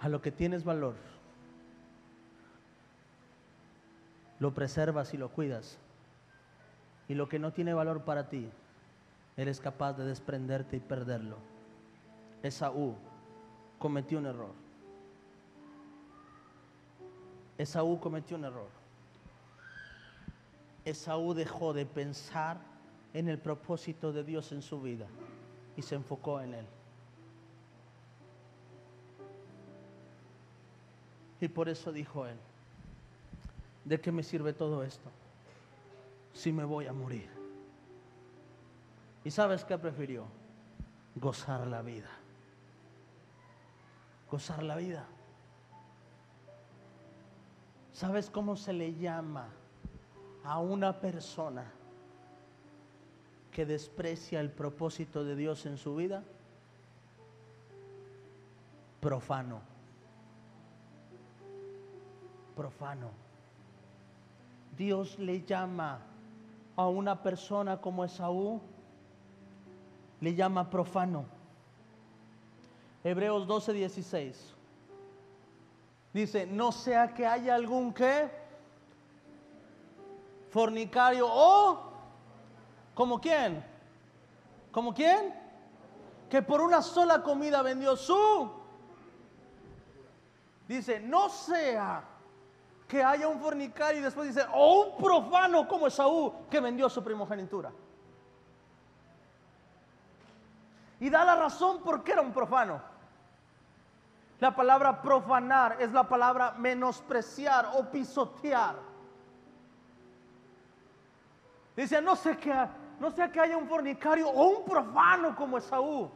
A 0.00 0.08
lo 0.08 0.20
que 0.20 0.32
tienes 0.32 0.64
valor, 0.64 0.96
lo 4.40 4.52
preservas 4.52 5.14
y 5.14 5.16
lo 5.16 5.28
cuidas. 5.28 5.78
Y 7.08 7.14
lo 7.14 7.28
que 7.28 7.38
no 7.38 7.52
tiene 7.52 7.72
valor 7.72 8.02
para 8.02 8.28
ti, 8.28 8.50
eres 9.36 9.60
capaz 9.60 9.92
de 9.92 10.04
desprenderte 10.04 10.76
y 10.76 10.80
perderlo. 10.80 11.36
Esaú 12.42 12.96
cometió 13.78 14.18
un 14.18 14.26
error. 14.26 14.52
Esaú 17.56 18.00
cometió 18.00 18.36
un 18.36 18.46
error. 18.46 18.75
Esaú 20.86 21.34
dejó 21.34 21.74
de 21.74 21.84
pensar 21.84 22.56
en 23.12 23.28
el 23.28 23.38
propósito 23.38 24.10
de 24.10 24.24
Dios 24.24 24.52
en 24.52 24.62
su 24.62 24.80
vida 24.80 25.06
y 25.76 25.82
se 25.82 25.96
enfocó 25.96 26.40
en 26.40 26.54
él. 26.54 26.66
Y 31.42 31.48
por 31.48 31.68
eso 31.68 31.92
dijo 31.92 32.26
él, 32.26 32.38
¿de 33.84 34.00
qué 34.00 34.10
me 34.10 34.22
sirve 34.22 34.54
todo 34.54 34.82
esto 34.82 35.10
si 36.32 36.50
me 36.50 36.64
voy 36.64 36.86
a 36.86 36.94
morir? 36.94 37.28
¿Y 39.24 39.30
sabes 39.30 39.62
qué 39.62 39.76
prefirió? 39.76 40.24
Gozar 41.16 41.66
la 41.66 41.82
vida 41.82 42.08
gozar 44.30 44.62
la 44.62 44.76
vida. 44.76 45.04
¿Sabes 47.92 48.28
cómo 48.28 48.56
se 48.56 48.72
le 48.72 48.94
llama 48.94 49.48
a 50.46 50.60
una 50.60 51.00
persona 51.00 51.64
que 53.50 53.66
desprecia 53.66 54.38
el 54.40 54.50
propósito 54.50 55.24
de 55.24 55.34
Dios 55.34 55.66
en 55.66 55.76
su 55.76 55.96
vida? 55.96 56.22
Profano. 59.00 59.60
Profano. 62.54 63.10
Dios 64.76 65.18
le 65.18 65.42
llama 65.42 66.00
a 66.76 66.86
una 66.86 67.22
persona 67.22 67.80
como 67.80 68.04
Esaú, 68.04 68.60
le 70.20 70.34
llama 70.34 70.70
profano. 70.70 71.24
Hebreos 73.02 73.46
12, 73.46 73.72
16. 73.72 74.54
Dice, 76.14 76.46
no 76.46 76.72
sea 76.72 77.14
que 77.14 77.26
haya 77.26 77.54
algún 77.54 77.92
que 77.92 78.45
fornicario 80.56 81.28
o 81.30 81.78
como 82.94 83.20
quién, 83.20 83.62
como 84.72 84.94
quién, 84.94 85.34
que 86.30 86.40
por 86.40 86.62
una 86.62 86.80
sola 86.80 87.22
comida 87.22 87.60
vendió 87.60 87.94
su. 87.94 88.50
Dice, 90.66 90.98
no 90.98 91.28
sea 91.28 92.02
que 92.88 93.04
haya 93.04 93.28
un 93.28 93.38
fornicario 93.38 94.00
y 94.00 94.02
después 94.02 94.28
dice, 94.28 94.46
o 94.54 94.80
un 94.80 94.96
profano 94.96 95.68
como 95.68 95.88
Esaú 95.88 96.32
que 96.50 96.58
vendió 96.58 96.88
su 96.88 97.04
primogenitura. 97.04 97.70
Y 101.00 101.10
da 101.10 101.22
la 101.26 101.36
razón 101.36 101.82
por 101.82 102.02
qué 102.02 102.12
era 102.12 102.22
un 102.22 102.32
profano. 102.32 102.80
La 104.40 104.56
palabra 104.56 105.02
profanar 105.02 105.76
es 105.82 105.92
la 105.92 106.08
palabra 106.08 106.54
menospreciar 106.56 107.72
o 107.74 107.90
pisotear. 107.90 108.95
Dice, 111.76 112.00
no 112.00 112.16
sé 112.16 112.38
que, 112.38 112.54
no 112.98 113.10
sé 113.10 113.30
que 113.30 113.38
haya 113.38 113.56
un 113.56 113.68
fornicario 113.68 114.28
o 114.28 114.48
un 114.48 114.64
profano 114.64 115.36
como 115.36 115.58
Esaú 115.58 116.10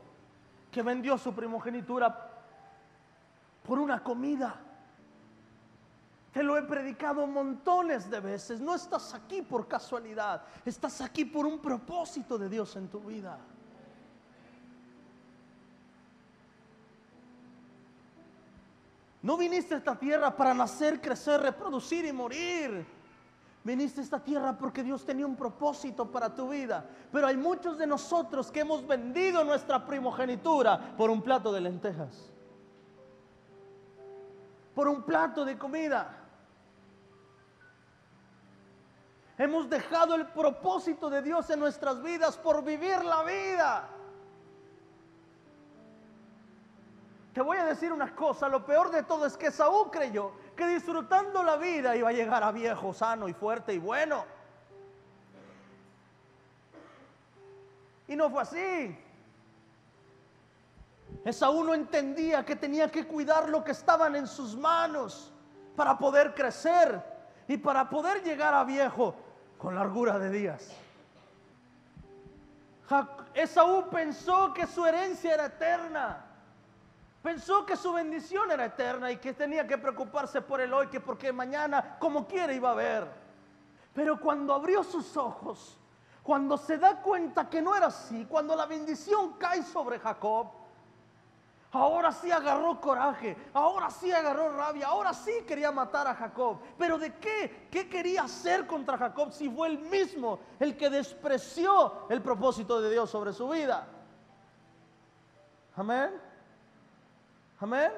que 0.71 0.83
vendió 0.83 1.19
su 1.19 1.35
primogenitura 1.35 2.31
por 3.63 3.79
una 3.79 4.03
comida. 4.03 4.59
Te 6.33 6.43
lo 6.43 6.57
he 6.57 6.63
predicado 6.63 7.27
montones 7.27 8.09
de 8.09 8.21
veces. 8.21 8.61
No 8.61 8.75
estás 8.75 9.13
aquí 9.15 9.43
por 9.43 9.67
casualidad. 9.67 10.43
Estás 10.65 11.01
aquí 11.01 11.25
por 11.25 11.45
un 11.45 11.59
propósito 11.59 12.39
de 12.39 12.49
Dios 12.49 12.77
en 12.77 12.89
tu 12.89 13.01
vida. 13.01 13.39
No 19.23 19.37
viniste 19.37 19.75
a 19.75 19.79
esta 19.79 19.99
tierra 19.99 20.35
para 20.35 20.55
nacer, 20.55 21.01
crecer, 21.01 21.41
reproducir 21.41 22.07
y 22.07 22.13
morir. 22.13 22.87
Viniste 23.63 24.01
a 24.01 24.05
esta 24.05 24.19
tierra 24.19 24.57
porque 24.57 24.83
Dios 24.83 25.05
tenía 25.05 25.27
un 25.27 25.37
propósito 25.37 26.11
para 26.11 26.35
tu 26.35 26.49
vida. 26.49 26.89
Pero 27.13 27.27
hay 27.27 27.37
muchos 27.37 27.77
de 27.77 27.87
nosotros 27.87 28.51
que 28.51 28.61
hemos 28.61 28.87
vendido 28.87 29.45
nuestra 29.45 29.85
primogenitura 29.85 30.97
por 30.97 31.11
un 31.11 31.21
plato 31.21 31.53
de 31.53 31.61
lentejas. 31.61 32.33
Por 34.75 34.89
un 34.89 35.03
plato 35.03 35.45
de 35.45 35.59
comida. 35.59 36.17
Hemos 39.37 39.69
dejado 39.69 40.15
el 40.15 40.27
propósito 40.27 41.11
de 41.11 41.21
Dios 41.21 41.49
en 41.51 41.61
nuestras 41.61 42.03
vidas 42.03 42.39
por 42.39 42.65
vivir 42.65 43.05
la 43.05 43.23
vida. 43.25 43.89
Te 47.35 47.43
voy 47.43 47.59
a 47.59 47.65
decir 47.65 47.93
una 47.93 48.15
cosa, 48.15 48.49
lo 48.49 48.65
peor 48.65 48.91
de 48.91 49.03
todo 49.03 49.25
es 49.25 49.37
que 49.37 49.51
Saúl 49.51 49.91
creyó 49.91 50.33
que 50.61 50.67
disfrutando 50.67 51.43
la 51.43 51.57
vida 51.57 51.97
iba 51.97 52.11
a 52.11 52.13
llegar 52.13 52.45
a 52.45 52.53
viejo, 52.53 52.93
sano 52.93 53.29
y 53.29 53.33
fuerte 53.33 53.73
y 53.73 53.79
bueno. 53.79 54.27
Y 58.07 58.15
no 58.15 58.29
fue 58.29 58.43
así. 58.43 58.99
Esaú 61.25 61.65
no 61.65 61.73
entendía 61.73 62.45
que 62.45 62.57
tenía 62.57 62.91
que 62.91 63.07
cuidar 63.07 63.49
lo 63.49 63.65
que 63.65 63.73
estaban 63.73 64.15
en 64.17 64.27
sus 64.27 64.55
manos 64.55 65.33
para 65.77 65.97
poder 65.97 66.35
crecer 66.35 67.03
y 67.49 67.57
para 67.57 67.89
poder 67.89 68.23
llegar 68.23 68.53
a 68.53 68.63
viejo 68.63 69.15
con 69.57 69.75
largura 69.75 70.19
de 70.19 70.31
días. 70.31 70.77
Esaú 73.33 73.89
pensó 73.89 74.53
que 74.53 74.67
su 74.67 74.85
herencia 74.85 75.33
era 75.33 75.47
eterna. 75.47 76.27
Pensó 77.23 77.67
que 77.67 77.77
su 77.77 77.93
bendición 77.93 78.51
era 78.51 78.65
eterna 78.65 79.11
y 79.11 79.19
que 79.19 79.35
tenía 79.35 79.67
que 79.67 79.77
preocuparse 79.77 80.41
por 80.41 80.61
el 80.61 80.73
hoy, 80.73 80.87
que 80.87 81.01
porque 81.01 81.33
mañana, 81.33 81.97
como 81.99 82.27
quiera, 82.27 82.53
iba 82.53 82.71
a 82.71 82.75
ver. 82.75 83.07
Pero 83.93 84.19
cuando 84.19 84.55
abrió 84.55 84.83
sus 84.83 85.17
ojos, 85.17 85.79
cuando 86.23 86.57
se 86.57 86.79
da 86.79 87.03
cuenta 87.03 87.51
que 87.51 87.61
no 87.61 87.77
era 87.77 87.87
así, 87.87 88.25
cuando 88.25 88.57
la 88.57 88.65
bendición 88.65 89.35
cae 89.35 89.63
sobre 89.63 89.99
Jacob, 89.99 90.49
Ahora 91.73 92.11
sí 92.11 92.33
agarró 92.33 92.81
coraje, 92.81 93.37
ahora 93.55 93.91
sí 93.91 94.11
agarró 94.11 94.57
rabia, 94.57 94.89
ahora 94.89 95.15
sí 95.15 95.31
quería 95.47 95.71
matar 95.71 96.09
a 96.09 96.15
Jacob. 96.17 96.59
Pero 96.77 96.99
¿de 96.99 97.15
qué? 97.15 97.69
¿Qué 97.71 97.89
quería 97.89 98.25
hacer 98.25 98.67
contra 98.67 98.99
Jacob 98.99 99.33
si 99.33 99.49
fue 99.49 99.69
el 99.69 99.79
mismo 99.79 100.41
el 100.59 100.77
que 100.77 100.91
despreció 100.91 102.09
el 102.09 102.23
propósito 102.23 102.81
de 102.81 102.91
Dios 102.91 103.09
sobre 103.09 103.33
su 103.33 103.49
vida? 103.49 103.87
Amén. 105.77 106.30
Amén. 107.61 107.93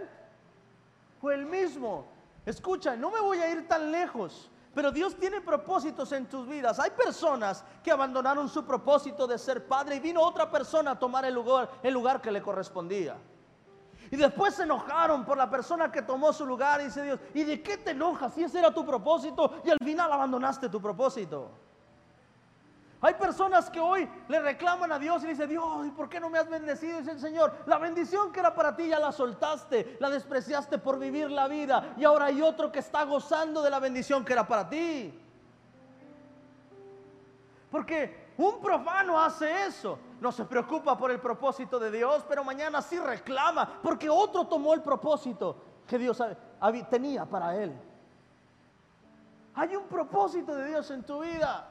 Fue 1.20 1.34
el 1.34 1.46
mismo. 1.46 2.04
Escucha, 2.44 2.96
no 2.96 3.10
me 3.10 3.20
voy 3.20 3.38
a 3.38 3.50
ir 3.50 3.68
tan 3.68 3.90
lejos. 3.92 4.50
Pero 4.74 4.90
Dios 4.90 5.16
tiene 5.16 5.40
propósitos 5.40 6.10
en 6.12 6.26
tus 6.26 6.48
vidas. 6.48 6.80
Hay 6.80 6.90
personas 6.90 7.64
que 7.84 7.90
abandonaron 7.90 8.48
su 8.48 8.64
propósito 8.64 9.26
de 9.26 9.38
ser 9.38 9.66
padre 9.66 9.96
y 9.96 10.00
vino 10.00 10.22
otra 10.22 10.50
persona 10.50 10.92
a 10.92 10.98
tomar 10.98 11.24
el 11.26 11.34
lugar, 11.34 12.22
que 12.22 12.30
le 12.30 12.42
correspondía. 12.42 13.16
Y 14.10 14.16
después 14.16 14.54
se 14.54 14.64
enojaron 14.64 15.24
por 15.24 15.36
la 15.36 15.48
persona 15.48 15.92
que 15.92 16.02
tomó 16.02 16.32
su 16.32 16.46
lugar 16.46 16.80
y 16.80 16.84
dice 16.84 17.02
Dios, 17.02 17.20
¿y 17.34 17.44
de 17.44 17.62
qué 17.62 17.78
te 17.78 17.90
enojas 17.92 18.34
si 18.34 18.44
ese 18.44 18.58
era 18.58 18.72
tu 18.72 18.84
propósito 18.84 19.62
y 19.64 19.70
al 19.70 19.78
final 19.82 20.12
abandonaste 20.12 20.68
tu 20.68 20.80
propósito? 20.80 21.50
Hay 23.04 23.14
personas 23.14 23.68
que 23.68 23.80
hoy 23.80 24.08
le 24.28 24.40
reclaman 24.40 24.92
a 24.92 24.98
Dios 24.98 25.24
y 25.24 25.26
dicen, 25.26 25.48
Dios, 25.48 25.86
¿y 25.86 25.90
por 25.90 26.08
qué 26.08 26.20
no 26.20 26.30
me 26.30 26.38
has 26.38 26.48
bendecido? 26.48 26.98
dice 26.98 27.10
el 27.10 27.18
Señor, 27.18 27.52
la 27.66 27.76
bendición 27.78 28.30
que 28.30 28.38
era 28.38 28.54
para 28.54 28.76
ti 28.76 28.86
ya 28.86 29.00
la 29.00 29.10
soltaste, 29.10 29.96
la 29.98 30.08
despreciaste 30.08 30.78
por 30.78 31.00
vivir 31.00 31.28
la 31.28 31.48
vida 31.48 31.94
y 31.96 32.04
ahora 32.04 32.26
hay 32.26 32.40
otro 32.40 32.70
que 32.70 32.78
está 32.78 33.02
gozando 33.02 33.60
de 33.60 33.70
la 33.70 33.80
bendición 33.80 34.24
que 34.24 34.32
era 34.32 34.46
para 34.46 34.68
ti. 34.68 35.12
Porque 37.72 38.32
un 38.38 38.60
profano 38.60 39.20
hace 39.20 39.66
eso. 39.66 39.98
No 40.20 40.30
se 40.30 40.44
preocupa 40.44 40.96
por 40.96 41.10
el 41.10 41.18
propósito 41.18 41.80
de 41.80 41.90
Dios, 41.90 42.24
pero 42.28 42.44
mañana 42.44 42.80
sí 42.80 43.00
reclama 43.00 43.80
porque 43.82 44.08
otro 44.08 44.46
tomó 44.46 44.74
el 44.74 44.80
propósito 44.80 45.56
que 45.88 45.98
Dios 45.98 46.22
tenía 46.88 47.24
para 47.24 47.56
él. 47.56 47.76
Hay 49.54 49.74
un 49.74 49.88
propósito 49.88 50.54
de 50.54 50.68
Dios 50.68 50.88
en 50.92 51.02
tu 51.02 51.20
vida. 51.20 51.68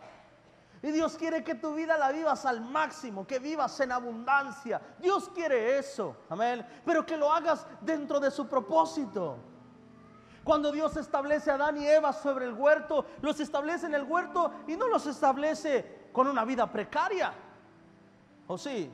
Y 0.83 0.91
Dios 0.91 1.15
quiere 1.15 1.43
que 1.43 1.55
tu 1.55 1.75
vida 1.75 1.97
la 1.97 2.11
vivas 2.11 2.45
al 2.45 2.61
máximo, 2.61 3.27
que 3.27 3.37
vivas 3.37 3.79
en 3.79 3.91
abundancia. 3.91 4.81
Dios 4.99 5.29
quiere 5.29 5.77
eso, 5.77 6.17
amén. 6.29 6.65
Pero 6.83 7.05
que 7.05 7.17
lo 7.17 7.31
hagas 7.31 7.67
dentro 7.81 8.19
de 8.19 8.31
su 8.31 8.47
propósito. 8.47 9.37
Cuando 10.43 10.71
Dios 10.71 10.97
establece 10.97 11.51
a 11.51 11.53
Adán 11.53 11.77
y 11.77 11.87
Eva 11.87 12.11
sobre 12.13 12.45
el 12.45 12.53
huerto, 12.53 13.05
los 13.21 13.39
establece 13.39 13.85
en 13.85 13.93
el 13.93 14.03
huerto 14.03 14.51
y 14.67 14.75
no 14.75 14.87
los 14.87 15.05
establece 15.05 16.09
con 16.11 16.27
una 16.27 16.43
vida 16.45 16.71
precaria. 16.71 17.31
¿O 18.47 18.57
sí? 18.57 18.91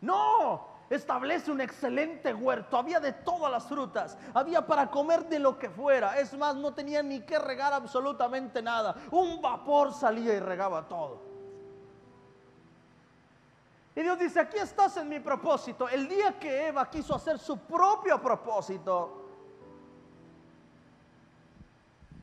No, 0.00 0.77
establece 0.90 1.50
un 1.50 1.60
excelente 1.60 2.32
huerto. 2.32 2.76
Había 2.76 3.00
de 3.00 3.12
todas 3.12 3.50
las 3.50 3.66
frutas. 3.66 4.16
Había 4.34 4.66
para 4.66 4.90
comer 4.90 5.28
de 5.28 5.38
lo 5.38 5.58
que 5.58 5.70
fuera. 5.70 6.18
Es 6.18 6.36
más, 6.36 6.56
no 6.56 6.72
tenía 6.72 7.02
ni 7.02 7.20
que 7.20 7.38
regar 7.38 7.72
absolutamente 7.72 8.62
nada. 8.62 8.94
Un 9.10 9.40
vapor 9.40 9.92
salía 9.92 10.34
y 10.34 10.40
regaba 10.40 10.88
todo. 10.88 11.28
Y 13.94 14.02
Dios 14.02 14.18
dice, 14.18 14.38
aquí 14.38 14.58
estás 14.58 14.96
en 14.96 15.08
mi 15.08 15.18
propósito. 15.18 15.88
El 15.88 16.08
día 16.08 16.38
que 16.38 16.68
Eva 16.68 16.88
quiso 16.88 17.14
hacer 17.14 17.36
su 17.38 17.58
propio 17.58 18.22
propósito, 18.22 19.24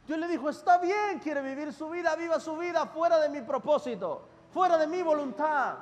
Dios 0.08 0.20
le 0.20 0.28
dijo, 0.28 0.50
está 0.50 0.78
bien, 0.78 1.20
quiere 1.22 1.42
vivir 1.42 1.74
su 1.74 1.90
vida, 1.90 2.16
viva 2.16 2.40
su 2.40 2.56
vida 2.56 2.86
fuera 2.86 3.20
de 3.20 3.28
mi 3.28 3.42
propósito, 3.42 4.22
fuera 4.54 4.78
de 4.78 4.88
mi 4.88 5.02
voluntad. 5.02 5.76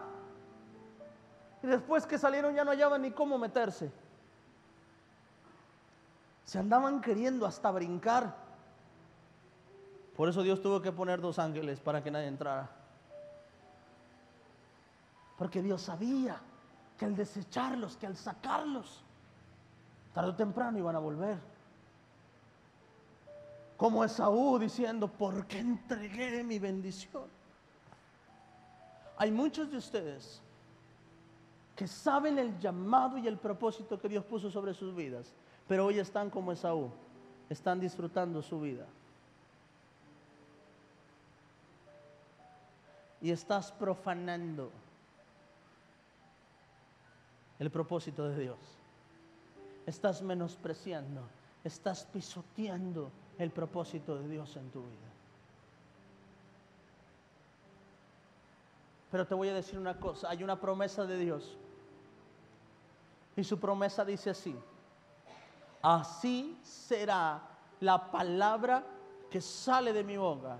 Y 1.64 1.68
después 1.68 2.06
que 2.06 2.18
salieron 2.18 2.54
ya 2.54 2.64
no 2.64 2.72
hallaban 2.72 3.02
ni 3.02 3.12
cómo 3.12 3.38
meterse. 3.38 3.92
Se 6.46 6.60
andaban 6.60 7.02
queriendo 7.02 7.46
hasta 7.46 7.72
brincar. 7.72 8.36
Por 10.16 10.30
eso 10.30 10.44
Dios 10.44 10.62
tuvo 10.62 10.82
que 10.82 10.92
poner 10.92 11.22
dos 11.22 11.40
ángeles 11.40 11.80
para 11.80 12.04
que 12.04 12.12
nadie 12.12 12.28
entrara. 12.28 12.70
Porque 15.38 15.62
Dios 15.62 15.82
sabía 15.82 16.38
que 17.00 17.06
al 17.06 17.16
desecharlos, 17.16 17.98
que 17.98 18.06
al 18.06 18.18
sacarlos, 18.18 19.02
tarde 20.14 20.30
o 20.30 20.36
temprano 20.36 20.78
iban 20.78 20.96
a 20.96 21.00
volver 21.00 21.54
como 23.84 24.06
Esaú 24.06 24.60
diciendo, 24.60 25.10
¿por 25.10 25.46
qué 25.46 25.60
entregué 25.60 26.42
mi 26.42 26.58
bendición? 26.58 27.26
Hay 29.18 29.30
muchos 29.30 29.70
de 29.72 29.76
ustedes 29.76 30.42
que 31.76 31.88
saben 31.88 32.38
el 32.38 32.60
llamado 32.60 33.18
y 33.18 33.28
el 33.28 33.38
propósito 33.38 34.00
que 34.00 34.10
Dios 34.10 34.24
puso 34.26 34.52
sobre 34.52 34.74
sus 34.74 34.96
vidas, 34.96 35.34
pero 35.68 35.86
hoy 35.86 36.00
están 36.00 36.30
como 36.30 36.52
Esaú, 36.52 36.92
están 37.50 37.80
disfrutando 37.80 38.42
su 38.42 38.60
vida. 38.60 38.86
Y 43.22 43.32
estás 43.32 43.72
profanando 43.72 44.70
el 47.58 47.72
propósito 47.72 48.28
de 48.28 48.42
Dios. 48.42 48.58
Estás 49.86 50.22
menospreciando, 50.22 51.22
estás 51.64 52.06
pisoteando 52.06 53.12
el 53.38 53.52
propósito 53.52 54.18
de 54.20 54.28
Dios 54.28 54.56
en 54.58 54.70
tu 54.70 54.82
vida. 54.82 55.14
Pero 59.14 59.28
te 59.28 59.36
voy 59.36 59.48
a 59.48 59.54
decir 59.54 59.78
una 59.78 60.00
cosa, 60.00 60.28
hay 60.28 60.44
una 60.44 60.60
promesa 60.60 61.06
de 61.06 61.20
Dios. 61.20 61.56
Y 63.36 63.44
su 63.44 63.60
promesa 63.60 64.04
dice 64.04 64.32
así, 64.32 64.60
así 65.84 66.60
será 66.64 67.40
la 67.80 68.10
palabra 68.10 68.84
que 69.30 69.40
sale 69.40 69.94
de 69.94 70.04
mi 70.04 70.18
boca. 70.18 70.58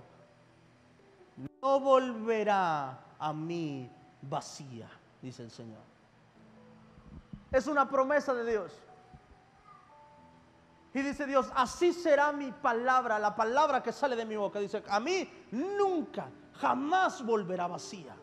No 1.60 1.80
volverá 1.80 2.96
a 3.18 3.32
mí 3.32 3.90
vacía, 4.22 4.88
dice 5.20 5.42
el 5.42 5.50
Señor. 5.50 5.82
Es 7.50 7.66
una 7.66 7.90
promesa 7.90 8.32
de 8.34 8.48
Dios. 8.52 8.72
Y 10.92 11.02
dice 11.02 11.26
Dios, 11.26 11.50
así 11.56 11.92
será 11.92 12.30
mi 12.30 12.52
palabra, 12.52 13.18
la 13.18 13.34
palabra 13.34 13.82
que 13.82 13.90
sale 13.90 14.14
de 14.14 14.24
mi 14.24 14.36
boca. 14.36 14.60
Dice, 14.60 14.84
a 14.88 15.00
mí 15.00 15.28
nunca, 15.50 16.28
jamás 16.60 17.20
volverá 17.26 17.66
vacía. 17.66 18.14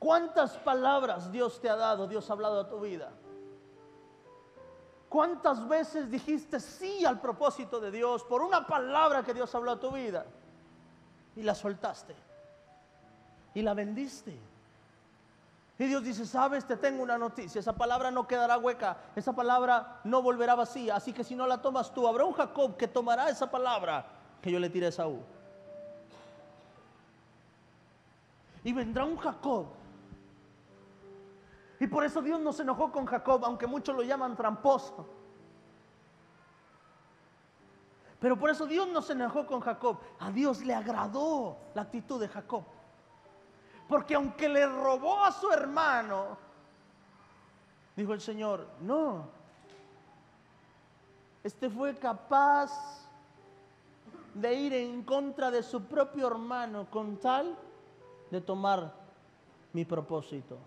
¿Cuántas 0.00 0.56
palabras 0.56 1.30
Dios 1.30 1.60
te 1.60 1.68
ha 1.68 1.76
dado, 1.76 2.08
Dios 2.08 2.28
ha 2.30 2.32
hablado 2.32 2.58
a 2.58 2.68
tu 2.70 2.80
vida? 2.80 3.12
¿Cuántas 5.10 5.68
veces 5.68 6.10
dijiste 6.10 6.58
sí 6.58 7.04
al 7.04 7.20
propósito 7.20 7.78
de 7.80 7.90
Dios 7.90 8.24
por 8.24 8.40
una 8.40 8.66
palabra 8.66 9.22
que 9.22 9.34
Dios 9.34 9.54
habló 9.54 9.72
a 9.72 9.78
tu 9.78 9.90
vida? 9.90 10.24
Y 11.36 11.42
la 11.42 11.54
soltaste. 11.54 12.16
Y 13.52 13.60
la 13.60 13.74
vendiste. 13.74 14.38
Y 15.78 15.84
Dios 15.84 16.02
dice, 16.02 16.24
sabes, 16.24 16.64
te 16.64 16.78
tengo 16.78 17.02
una 17.02 17.18
noticia, 17.18 17.58
esa 17.58 17.74
palabra 17.74 18.10
no 18.10 18.26
quedará 18.26 18.56
hueca, 18.56 18.96
esa 19.14 19.34
palabra 19.34 20.00
no 20.04 20.22
volverá 20.22 20.54
vacía, 20.54 20.96
así 20.96 21.12
que 21.12 21.24
si 21.24 21.34
no 21.34 21.46
la 21.46 21.60
tomas 21.60 21.92
tú, 21.92 22.08
habrá 22.08 22.24
un 22.24 22.32
Jacob 22.32 22.76
que 22.76 22.88
tomará 22.88 23.28
esa 23.28 23.50
palabra 23.50 24.06
que 24.40 24.50
yo 24.50 24.58
le 24.58 24.70
tiré 24.70 24.86
a 24.86 24.92
Saúl. 24.92 25.20
Y 28.64 28.72
vendrá 28.72 29.04
un 29.04 29.18
Jacob. 29.18 29.79
Y 31.80 31.86
por 31.86 32.04
eso 32.04 32.20
Dios 32.20 32.38
no 32.38 32.52
se 32.52 32.62
enojó 32.62 32.92
con 32.92 33.06
Jacob, 33.06 33.42
aunque 33.44 33.66
muchos 33.66 33.96
lo 33.96 34.02
llaman 34.02 34.36
tramposo. 34.36 35.08
Pero 38.20 38.38
por 38.38 38.50
eso 38.50 38.66
Dios 38.66 38.86
no 38.88 39.00
se 39.00 39.14
enojó 39.14 39.46
con 39.46 39.60
Jacob. 39.60 39.96
A 40.18 40.30
Dios 40.30 40.62
le 40.62 40.74
agradó 40.74 41.56
la 41.74 41.82
actitud 41.82 42.20
de 42.20 42.28
Jacob. 42.28 42.64
Porque 43.88 44.14
aunque 44.14 44.46
le 44.46 44.66
robó 44.66 45.24
a 45.24 45.32
su 45.32 45.50
hermano, 45.50 46.36
dijo 47.96 48.12
el 48.12 48.20
Señor, 48.20 48.68
no, 48.82 49.24
este 51.42 51.70
fue 51.70 51.96
capaz 51.96 53.08
de 54.34 54.54
ir 54.54 54.74
en 54.74 55.02
contra 55.02 55.50
de 55.50 55.62
su 55.62 55.82
propio 55.84 56.26
hermano 56.26 56.90
con 56.90 57.16
tal 57.16 57.56
de 58.30 58.42
tomar 58.42 58.92
mi 59.72 59.86
propósito. 59.86 60.58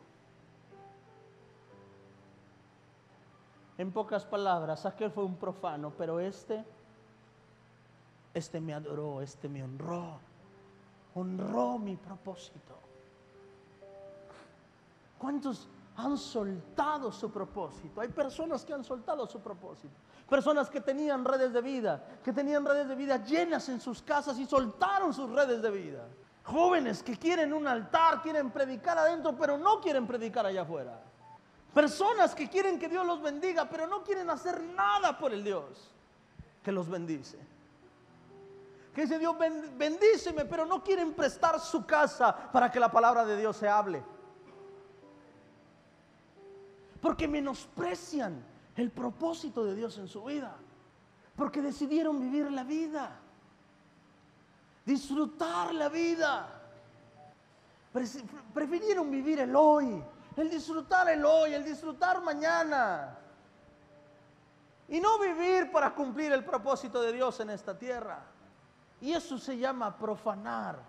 En 3.77 3.91
pocas 3.91 4.25
palabras, 4.25 4.86
aquel 4.86 5.12
fue 5.12 5.23
un 5.23 5.36
profano, 5.36 5.91
pero 5.97 6.19
este, 6.19 6.63
este 8.33 8.62
me 8.62 8.73
adoró, 8.73 9.21
este 9.21 9.49
me 9.49 9.63
honró, 9.63 10.19
honró 11.15 11.79
mi 11.79 11.95
propósito. 11.95 12.77
¿Cuántos 15.17 15.67
han 15.95 16.17
soltado 16.17 17.12
su 17.12 17.31
propósito? 17.31 18.01
Hay 18.01 18.09
personas 18.09 18.65
que 18.65 18.73
han 18.73 18.83
soltado 18.83 19.25
su 19.25 19.39
propósito. 19.39 19.93
Personas 20.29 20.69
que 20.69 20.81
tenían 20.81 21.23
redes 21.25 21.53
de 21.53 21.62
vida, 21.62 22.03
que 22.23 22.33
tenían 22.33 22.65
redes 22.65 22.88
de 22.88 22.95
vida 22.95 23.23
llenas 23.23 23.69
en 23.69 23.79
sus 23.79 24.01
casas 24.01 24.38
y 24.39 24.45
soltaron 24.45 25.13
sus 25.13 25.29
redes 25.29 25.62
de 25.62 25.71
vida. 25.71 26.07
Jóvenes 26.43 27.01
que 27.01 27.17
quieren 27.17 27.53
un 27.53 27.67
altar, 27.67 28.21
quieren 28.21 28.51
predicar 28.51 28.97
adentro, 28.97 29.36
pero 29.38 29.57
no 29.57 29.79
quieren 29.79 30.05
predicar 30.05 30.45
allá 30.45 30.63
afuera. 30.63 31.03
Personas 31.73 32.36
que 32.36 32.47
quieren 32.49 32.77
que 32.77 32.88
Dios 32.88 33.05
los 33.05 33.21
bendiga, 33.21 33.67
pero 33.67 33.88
no 33.88 34.03
quieren 34.03 34.29
hacer 34.29 34.62
nada 34.62 35.17
por 35.17 35.33
el 35.33 35.43
Dios 35.43 35.91
que 36.63 36.71
los 36.71 36.88
bendice. 36.88 37.38
Que 38.93 39.01
dice 39.01 39.17
Dios, 39.17 39.36
bendíceme, 39.75 40.45
pero 40.45 40.65
no 40.65 40.83
quieren 40.83 41.13
prestar 41.13 41.59
su 41.59 41.83
casa 41.86 42.51
para 42.51 42.71
que 42.71 42.79
la 42.79 42.91
palabra 42.91 43.25
de 43.25 43.38
Dios 43.38 43.57
se 43.57 43.67
hable. 43.67 44.03
Porque 47.01 47.27
menosprecian 47.27 48.43
el 48.75 48.91
propósito 48.91 49.65
de 49.65 49.73
Dios 49.75 49.97
en 49.97 50.07
su 50.07 50.23
vida. 50.23 50.55
Porque 51.36 51.59
decidieron 51.59 52.19
vivir 52.19 52.51
la 52.51 52.63
vida. 52.63 53.19
Disfrutar 54.86 55.73
la 55.73 55.89
vida. 55.89 56.47
Prefirieron 58.53 59.09
vivir 59.09 59.39
el 59.39 59.55
hoy. 59.55 60.03
El 60.36 60.50
disfrutar 60.50 61.10
el 61.10 61.24
hoy, 61.24 61.54
el 61.54 61.63
disfrutar 61.63 62.22
mañana. 62.24 63.17
Y 64.88 65.00
no 65.00 65.19
vivir 65.19 65.72
para 65.72 65.93
cumplir 65.93 66.32
el 66.32 66.43
propósito 66.43 67.02
de 67.02 67.13
Dios 67.13 67.39
en 67.39 67.52
esta 67.52 67.78
tierra. 67.78 68.24
Y 69.00 69.13
eso 69.13 69.38
se 69.38 69.58
llama 69.58 69.98
profanar. 69.98 70.80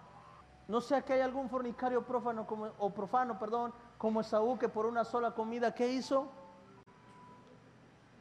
No 0.66 0.80
sea 0.80 1.02
que 1.02 1.12
hay 1.12 1.20
algún 1.20 1.48
fornicario 1.50 2.04
profano 2.04 2.46
como, 2.46 2.70
o 2.78 2.90
profano, 2.90 3.38
perdón, 3.38 3.72
como 3.98 4.20
Esaú 4.20 4.58
que 4.58 4.68
por 4.68 4.86
una 4.86 5.04
sola 5.04 5.32
comida, 5.32 5.74
¿qué 5.74 5.88
hizo? 5.88 6.30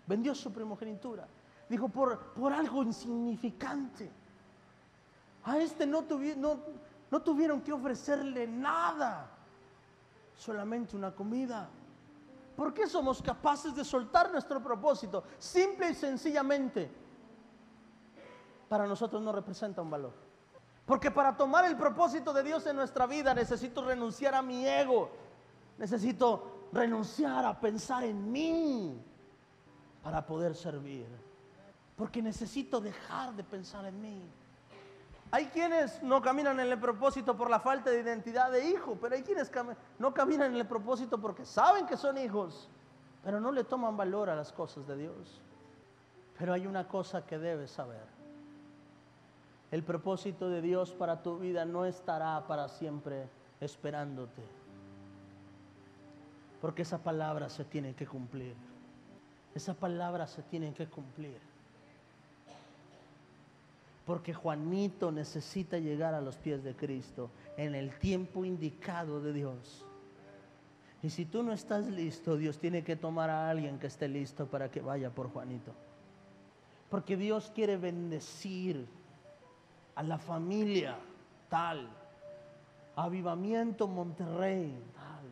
Vendió 0.05 0.35
su 0.35 0.51
primogenitura. 0.51 1.25
Dijo, 1.69 1.87
por, 1.87 2.33
por 2.33 2.51
algo 2.51 2.83
insignificante. 2.83 4.11
A 5.45 5.57
este 5.57 5.85
no, 5.85 6.05
no, 6.37 6.59
no 7.09 7.21
tuvieron 7.21 7.61
que 7.61 7.71
ofrecerle 7.71 8.45
nada, 8.45 9.29
solamente 10.35 10.95
una 10.95 11.13
comida. 11.13 11.69
¿Por 12.55 12.73
qué 12.73 12.87
somos 12.87 13.21
capaces 13.21 13.75
de 13.75 13.83
soltar 13.83 14.31
nuestro 14.31 14.61
propósito? 14.61 15.23
Simple 15.39 15.89
y 15.89 15.95
sencillamente, 15.95 16.91
para 18.69 18.85
nosotros 18.87 19.21
no 19.21 19.31
representa 19.31 19.81
un 19.81 19.89
valor. 19.89 20.13
Porque 20.85 21.09
para 21.09 21.35
tomar 21.35 21.65
el 21.65 21.77
propósito 21.77 22.33
de 22.33 22.43
Dios 22.43 22.65
en 22.67 22.75
nuestra 22.75 23.07
vida 23.07 23.33
necesito 23.33 23.83
renunciar 23.83 24.35
a 24.35 24.41
mi 24.41 24.67
ego, 24.67 25.09
necesito 25.77 26.67
renunciar 26.73 27.45
a 27.45 27.59
pensar 27.59 28.03
en 28.03 28.31
mí 28.31 29.01
para 30.03 30.25
poder 30.25 30.55
servir. 30.55 31.07
Porque 31.95 32.21
necesito 32.21 32.81
dejar 32.81 33.33
de 33.33 33.43
pensar 33.43 33.85
en 33.85 34.01
mí. 34.01 34.29
Hay 35.33 35.47
quienes 35.47 36.03
no 36.03 36.21
caminan 36.21 36.59
en 36.59 36.71
el 36.71 36.77
propósito 36.77 37.35
por 37.35 37.49
la 37.49 37.59
falta 37.59 37.89
de 37.89 38.01
identidad 38.01 38.51
de 38.51 38.69
hijo, 38.69 38.99
pero 39.01 39.15
hay 39.15 39.23
quienes 39.23 39.51
no 39.97 40.13
caminan 40.13 40.51
en 40.51 40.59
el 40.59 40.67
propósito 40.67 41.19
porque 41.19 41.43
saben 41.43 41.87
que 41.87 41.97
son 41.97 42.19
hijos, 42.19 42.69
pero 43.23 43.39
no 43.39 43.51
le 43.51 43.63
toman 43.63 43.97
valor 43.97 44.29
a 44.29 44.35
las 44.35 44.53
cosas 44.53 44.85
de 44.85 44.95
Dios. 44.95 45.41
Pero 46.37 46.53
hay 46.53 46.67
una 46.67 46.87
cosa 46.87 47.25
que 47.25 47.39
debes 47.39 47.71
saber. 47.71 48.05
El 49.71 49.81
propósito 49.81 50.49
de 50.49 50.61
Dios 50.61 50.91
para 50.91 51.23
tu 51.23 51.39
vida 51.39 51.65
no 51.65 51.85
estará 51.85 52.45
para 52.45 52.69
siempre 52.69 53.27
esperándote. 53.59 54.43
Porque 56.61 56.83
esa 56.83 56.99
palabra 56.99 57.49
se 57.49 57.63
tiene 57.65 57.95
que 57.95 58.05
cumplir. 58.05 58.55
Esa 59.55 59.73
palabra 59.73 60.27
se 60.27 60.43
tiene 60.43 60.75
que 60.75 60.85
cumplir. 60.85 61.52
Porque 64.05 64.33
Juanito 64.33 65.11
necesita 65.11 65.77
llegar 65.77 66.13
a 66.13 66.21
los 66.21 66.37
pies 66.37 66.63
de 66.63 66.75
Cristo 66.75 67.29
en 67.55 67.73
el 67.73 67.97
tiempo 67.97 68.43
indicado 68.43 69.21
de 69.21 69.31
Dios. 69.31 69.85
Y 71.03 71.09
si 71.09 71.25
tú 71.25 71.43
no 71.43 71.51
estás 71.51 71.87
listo, 71.87 72.37
Dios 72.37 72.59
tiene 72.59 72.83
que 72.83 72.95
tomar 72.95 73.29
a 73.29 73.49
alguien 73.49 73.77
que 73.77 73.87
esté 73.87 74.07
listo 74.07 74.47
para 74.47 74.71
que 74.71 74.81
vaya 74.81 75.09
por 75.09 75.29
Juanito. 75.29 75.73
Porque 76.89 77.17
Dios 77.17 77.51
quiere 77.53 77.75
bendecir 77.75 78.87
a 79.95 80.03
la 80.03 80.17
familia 80.17 80.97
tal, 81.49 81.89
Avivamiento 82.95 83.87
Monterrey 83.87 84.81
tal, 84.93 85.25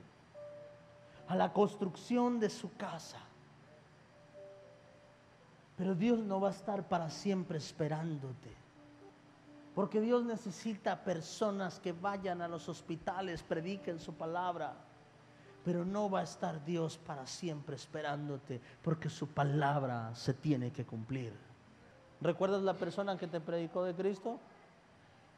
a 1.27 1.35
la 1.35 1.53
construcción 1.53 2.39
de 2.39 2.49
su 2.49 2.75
casa. 2.75 3.19
Pero 5.77 5.95
Dios 5.95 6.19
no 6.19 6.41
va 6.41 6.49
a 6.49 6.51
estar 6.51 6.87
para 6.87 7.09
siempre 7.09 7.57
esperándote. 7.57 8.60
Porque 9.75 10.01
Dios 10.01 10.25
necesita 10.25 11.03
personas 11.03 11.79
que 11.79 11.93
vayan 11.93 12.41
a 12.41 12.47
los 12.47 12.67
hospitales, 12.67 13.41
prediquen 13.41 13.99
su 13.99 14.13
palabra. 14.13 14.73
Pero 15.63 15.85
no 15.85 16.09
va 16.09 16.21
a 16.21 16.23
estar 16.23 16.63
Dios 16.65 16.97
para 16.97 17.25
siempre 17.25 17.75
esperándote, 17.75 18.59
porque 18.81 19.09
su 19.09 19.27
palabra 19.27 20.13
se 20.15 20.33
tiene 20.33 20.71
que 20.71 20.85
cumplir. 20.85 21.33
¿Recuerdas 22.19 22.63
la 22.63 22.73
persona 22.73 23.17
que 23.17 23.27
te 23.27 23.39
predicó 23.39 23.83
de 23.83 23.93
Cristo? 23.93 24.39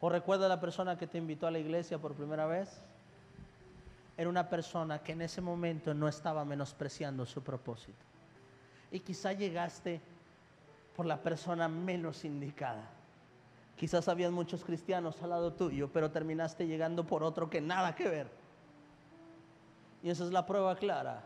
¿O 0.00 0.08
recuerdas 0.08 0.48
la 0.48 0.60
persona 0.60 0.98
que 0.98 1.06
te 1.06 1.18
invitó 1.18 1.46
a 1.46 1.50
la 1.50 1.58
iglesia 1.58 1.98
por 1.98 2.14
primera 2.14 2.46
vez? 2.46 2.80
Era 4.16 4.28
una 4.28 4.48
persona 4.48 4.98
que 4.98 5.12
en 5.12 5.22
ese 5.22 5.40
momento 5.40 5.94
no 5.94 6.08
estaba 6.08 6.44
menospreciando 6.44 7.24
su 7.26 7.42
propósito. 7.42 8.04
Y 8.90 9.00
quizá 9.00 9.32
llegaste 9.32 10.00
por 10.94 11.06
la 11.06 11.22
persona 11.22 11.68
menos 11.68 12.24
indicada. 12.24 12.88
Quizás 13.76 14.08
habían 14.08 14.32
muchos 14.32 14.64
cristianos 14.64 15.20
al 15.22 15.30
lado 15.30 15.52
tuyo, 15.52 15.90
pero 15.92 16.10
terminaste 16.10 16.66
llegando 16.66 17.04
por 17.04 17.22
otro 17.22 17.50
que 17.50 17.60
nada 17.60 17.94
que 17.94 18.08
ver. 18.08 18.30
Y 20.02 20.10
esa 20.10 20.24
es 20.24 20.30
la 20.30 20.46
prueba 20.46 20.76
clara 20.76 21.24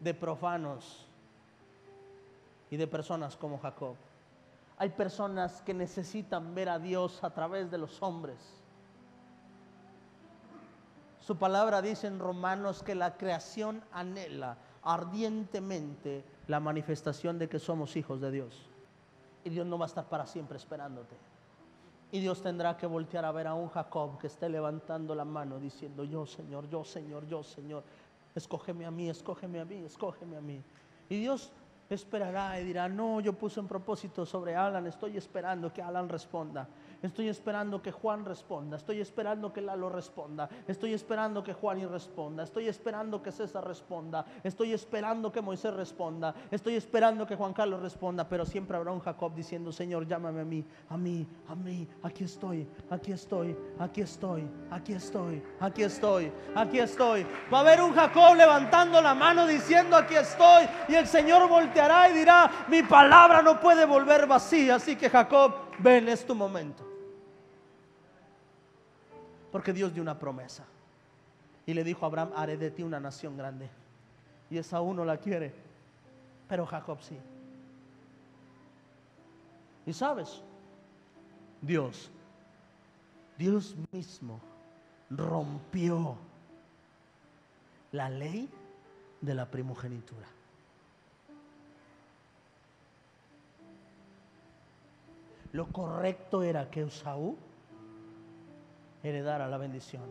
de 0.00 0.14
profanos 0.14 1.06
y 2.70 2.76
de 2.76 2.86
personas 2.86 3.36
como 3.36 3.58
Jacob. 3.58 3.96
Hay 4.78 4.90
personas 4.90 5.60
que 5.62 5.74
necesitan 5.74 6.54
ver 6.54 6.68
a 6.68 6.78
Dios 6.78 7.22
a 7.24 7.30
través 7.30 7.70
de 7.70 7.78
los 7.78 8.00
hombres. 8.02 8.38
Su 11.20 11.36
palabra 11.36 11.82
dice 11.82 12.06
en 12.06 12.20
Romanos 12.20 12.82
que 12.82 12.94
la 12.94 13.16
creación 13.16 13.82
anhela 13.92 14.56
ardientemente 14.82 16.24
la 16.46 16.60
manifestación 16.60 17.38
de 17.38 17.48
que 17.48 17.58
somos 17.58 17.96
hijos 17.96 18.20
de 18.20 18.30
Dios. 18.30 18.70
Y 19.44 19.50
Dios 19.50 19.66
no 19.66 19.78
va 19.78 19.86
a 19.86 19.88
estar 19.88 20.04
para 20.08 20.26
siempre 20.26 20.56
esperándote. 20.56 21.16
Y 22.10 22.20
Dios 22.20 22.42
tendrá 22.42 22.76
que 22.76 22.86
voltear 22.86 23.24
a 23.24 23.32
ver 23.32 23.46
a 23.46 23.54
un 23.54 23.68
Jacob 23.68 24.18
que 24.18 24.28
esté 24.28 24.48
levantando 24.48 25.14
la 25.14 25.24
mano 25.24 25.58
diciendo, 25.58 26.04
yo 26.04 26.24
Señor, 26.26 26.68
yo 26.68 26.82
Señor, 26.84 27.26
yo 27.26 27.42
Señor, 27.42 27.84
escógeme 28.34 28.86
a 28.86 28.90
mí, 28.90 29.10
escógeme 29.10 29.60
a 29.60 29.64
mí, 29.64 29.84
escógeme 29.84 30.36
a 30.36 30.40
mí. 30.40 30.62
Y 31.10 31.20
Dios 31.20 31.52
esperará 31.88 32.60
y 32.60 32.64
dirá, 32.64 32.88
no, 32.88 33.20
yo 33.20 33.32
puse 33.32 33.60
un 33.60 33.66
propósito 33.66 34.26
sobre 34.26 34.54
Alan, 34.56 34.86
estoy 34.86 35.16
esperando 35.16 35.72
que 35.72 35.82
Alan 35.82 36.08
responda. 36.08 36.68
Estoy 37.00 37.28
esperando 37.28 37.80
que 37.80 37.92
Juan 37.92 38.24
responda. 38.24 38.76
Estoy 38.76 39.00
esperando 39.00 39.52
que 39.52 39.60
Lalo 39.60 39.88
responda. 39.88 40.48
Estoy 40.66 40.94
esperando 40.94 41.44
que 41.44 41.52
Juan 41.52 41.78
y 41.78 41.86
responda. 41.86 42.42
Estoy 42.42 42.66
esperando 42.66 43.22
que 43.22 43.30
César 43.30 43.64
responda. 43.64 44.24
Estoy 44.42 44.72
esperando 44.72 45.30
que 45.30 45.40
Moisés 45.40 45.72
responda. 45.74 46.34
Estoy 46.50 46.74
esperando 46.74 47.24
que 47.24 47.36
Juan 47.36 47.52
Carlos 47.52 47.80
responda. 47.80 48.28
Pero 48.28 48.44
siempre 48.44 48.76
habrá 48.76 48.90
un 48.90 48.98
Jacob 48.98 49.32
diciendo, 49.32 49.70
Señor, 49.70 50.08
llámame 50.08 50.40
a 50.40 50.44
mí, 50.44 50.64
a 50.88 50.96
mí, 50.96 51.24
a 51.48 51.54
mí. 51.54 51.86
Aquí 52.02 52.24
estoy, 52.24 52.66
aquí 52.90 53.12
estoy, 53.12 53.56
aquí 53.78 54.00
estoy, 54.00 54.48
aquí 54.68 54.92
estoy, 54.92 55.42
aquí 55.60 55.82
estoy, 55.84 56.32
aquí 56.56 56.80
estoy. 56.80 57.26
Va 57.52 57.58
a 57.58 57.60
haber 57.60 57.80
un 57.80 57.94
Jacob 57.94 58.34
levantando 58.34 59.00
la 59.00 59.14
mano 59.14 59.46
diciendo, 59.46 59.96
aquí 59.96 60.16
estoy. 60.16 60.66
Y 60.88 60.96
el 60.96 61.06
Señor 61.06 61.48
y 62.10 62.12
dirá, 62.12 62.66
mi 62.68 62.82
palabra 62.82 63.42
no 63.42 63.60
puede 63.60 63.84
volver 63.84 64.26
vacía. 64.26 64.76
Así 64.76 64.96
que 64.96 65.08
Jacob, 65.08 65.54
ven, 65.78 66.08
es 66.08 66.26
tu 66.26 66.34
momento. 66.34 66.86
Porque 69.52 69.72
Dios 69.72 69.92
dio 69.92 70.02
una 70.02 70.18
promesa. 70.18 70.64
Y 71.66 71.74
le 71.74 71.84
dijo 71.84 72.04
a 72.04 72.08
Abraham, 72.08 72.30
haré 72.34 72.56
de 72.56 72.70
ti 72.70 72.82
una 72.82 72.98
nación 72.98 73.36
grande. 73.36 73.68
Y 74.50 74.58
esa 74.58 74.80
uno 74.80 75.04
la 75.04 75.18
quiere. 75.18 75.54
Pero 76.48 76.66
Jacob 76.66 76.98
sí. 77.00 77.18
Y 79.86 79.92
sabes, 79.92 80.42
Dios, 81.62 82.10
Dios 83.38 83.74
mismo 83.92 84.40
rompió 85.10 86.16
la 87.92 88.10
ley 88.10 88.48
de 89.20 89.34
la 89.34 89.46
primogenitura. 89.46 90.26
Lo 95.52 95.66
correcto 95.68 96.42
era 96.42 96.70
que 96.70 96.88
Saúl 96.90 97.36
heredar 99.02 99.40
a 99.40 99.48
la 99.48 99.58
bendición. 99.58 100.04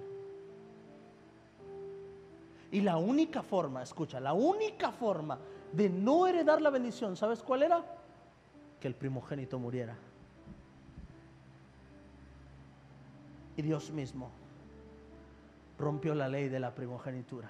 Y 2.72 2.82
la 2.82 2.98
única 2.98 3.44
forma, 3.44 3.82
escucha, 3.82 4.20
la 4.20 4.34
única 4.34 4.92
forma 4.92 5.38
de 5.72 5.90
no 5.90 6.28
heredar 6.28 6.62
la 6.62 6.70
bendición, 6.70 7.16
¿sabes 7.16 7.42
cuál 7.42 7.64
era? 7.64 7.84
Que 8.80 8.88
el 8.88 8.96
primogénito 8.96 9.58
muriera. 9.60 9.96
Y 13.56 13.62
Dios 13.62 13.92
mismo 13.92 14.30
rompió 15.80 16.14
la 16.14 16.28
ley 16.28 16.50
de 16.50 16.60
la 16.60 16.76
primogenitura. 16.76 17.50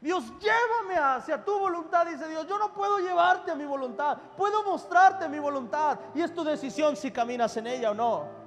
Dios, 0.00 0.32
llévame 0.38 0.96
hacia 0.96 1.44
tu 1.44 1.58
voluntad, 1.58 2.06
dice 2.06 2.28
Dios. 2.28 2.46
Yo 2.46 2.58
no 2.58 2.72
puedo 2.72 2.98
llevarte 2.98 3.50
a 3.50 3.56
mi 3.56 3.64
voluntad, 3.64 4.16
puedo 4.36 4.62
mostrarte 4.62 5.28
mi 5.28 5.40
voluntad. 5.40 5.98
Y 6.14 6.22
es 6.22 6.32
tu 6.32 6.44
decisión 6.44 6.96
si 6.96 7.10
caminas 7.10 7.56
en 7.56 7.66
ella 7.66 7.90
o 7.90 7.94
no. 7.94 8.38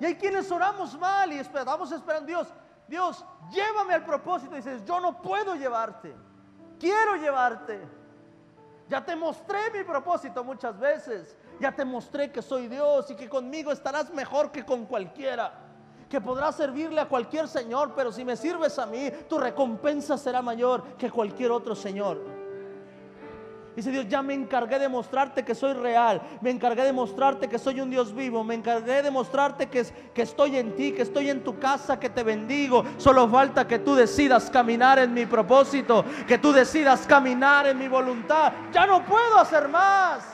Y 0.00 0.04
hay 0.04 0.16
quienes 0.16 0.50
oramos 0.50 0.98
mal 0.98 1.32
y 1.32 1.38
esperamos 1.38 1.92
esperando 1.92 2.26
Dios. 2.26 2.48
Dios, 2.88 3.24
llévame 3.52 3.94
al 3.94 4.04
propósito. 4.04 4.54
Y 4.54 4.56
dices, 4.56 4.84
yo 4.84 4.98
no 4.98 5.22
puedo 5.22 5.54
llevarte. 5.54 6.12
Quiero 6.80 7.14
llevarte. 7.14 7.86
Ya 8.88 9.04
te 9.04 9.14
mostré 9.14 9.70
mi 9.72 9.84
propósito 9.84 10.42
muchas 10.42 10.76
veces. 10.76 11.36
Ya 11.60 11.70
te 11.70 11.84
mostré 11.84 12.32
que 12.32 12.42
soy 12.42 12.66
Dios 12.66 13.08
y 13.12 13.14
que 13.14 13.28
conmigo 13.28 13.70
estarás 13.70 14.10
mejor 14.10 14.50
que 14.50 14.66
con 14.66 14.86
cualquiera. 14.86 15.61
Que 16.12 16.20
podrás 16.20 16.56
servirle 16.56 17.00
a 17.00 17.08
cualquier 17.08 17.48
Señor, 17.48 17.94
pero 17.96 18.12
si 18.12 18.22
me 18.22 18.36
sirves 18.36 18.78
a 18.78 18.84
mí, 18.84 19.10
tu 19.30 19.38
recompensa 19.38 20.18
será 20.18 20.42
mayor 20.42 20.82
que 20.98 21.10
cualquier 21.10 21.50
otro 21.50 21.74
Señor. 21.74 22.20
Dice 23.74 23.90
Dios, 23.90 24.06
ya 24.06 24.20
me 24.20 24.34
encargué 24.34 24.78
de 24.78 24.90
mostrarte 24.90 25.42
que 25.42 25.54
soy 25.54 25.72
real, 25.72 26.20
me 26.42 26.50
encargué 26.50 26.84
de 26.84 26.92
mostrarte 26.92 27.48
que 27.48 27.58
soy 27.58 27.80
un 27.80 27.88
Dios 27.88 28.14
vivo, 28.14 28.44
me 28.44 28.54
encargué 28.54 29.00
de 29.00 29.10
mostrarte 29.10 29.70
que, 29.70 29.86
que 30.12 30.20
estoy 30.20 30.58
en 30.58 30.76
ti, 30.76 30.92
que 30.92 31.00
estoy 31.00 31.30
en 31.30 31.42
tu 31.42 31.58
casa, 31.58 31.98
que 31.98 32.10
te 32.10 32.22
bendigo. 32.22 32.84
Solo 32.98 33.26
falta 33.30 33.66
que 33.66 33.78
tú 33.78 33.94
decidas 33.94 34.50
caminar 34.50 34.98
en 34.98 35.14
mi 35.14 35.24
propósito, 35.24 36.04
que 36.28 36.36
tú 36.36 36.52
decidas 36.52 37.06
caminar 37.06 37.68
en 37.68 37.78
mi 37.78 37.88
voluntad. 37.88 38.52
Ya 38.70 38.84
no 38.86 39.02
puedo 39.06 39.38
hacer 39.38 39.66
más. 39.66 40.31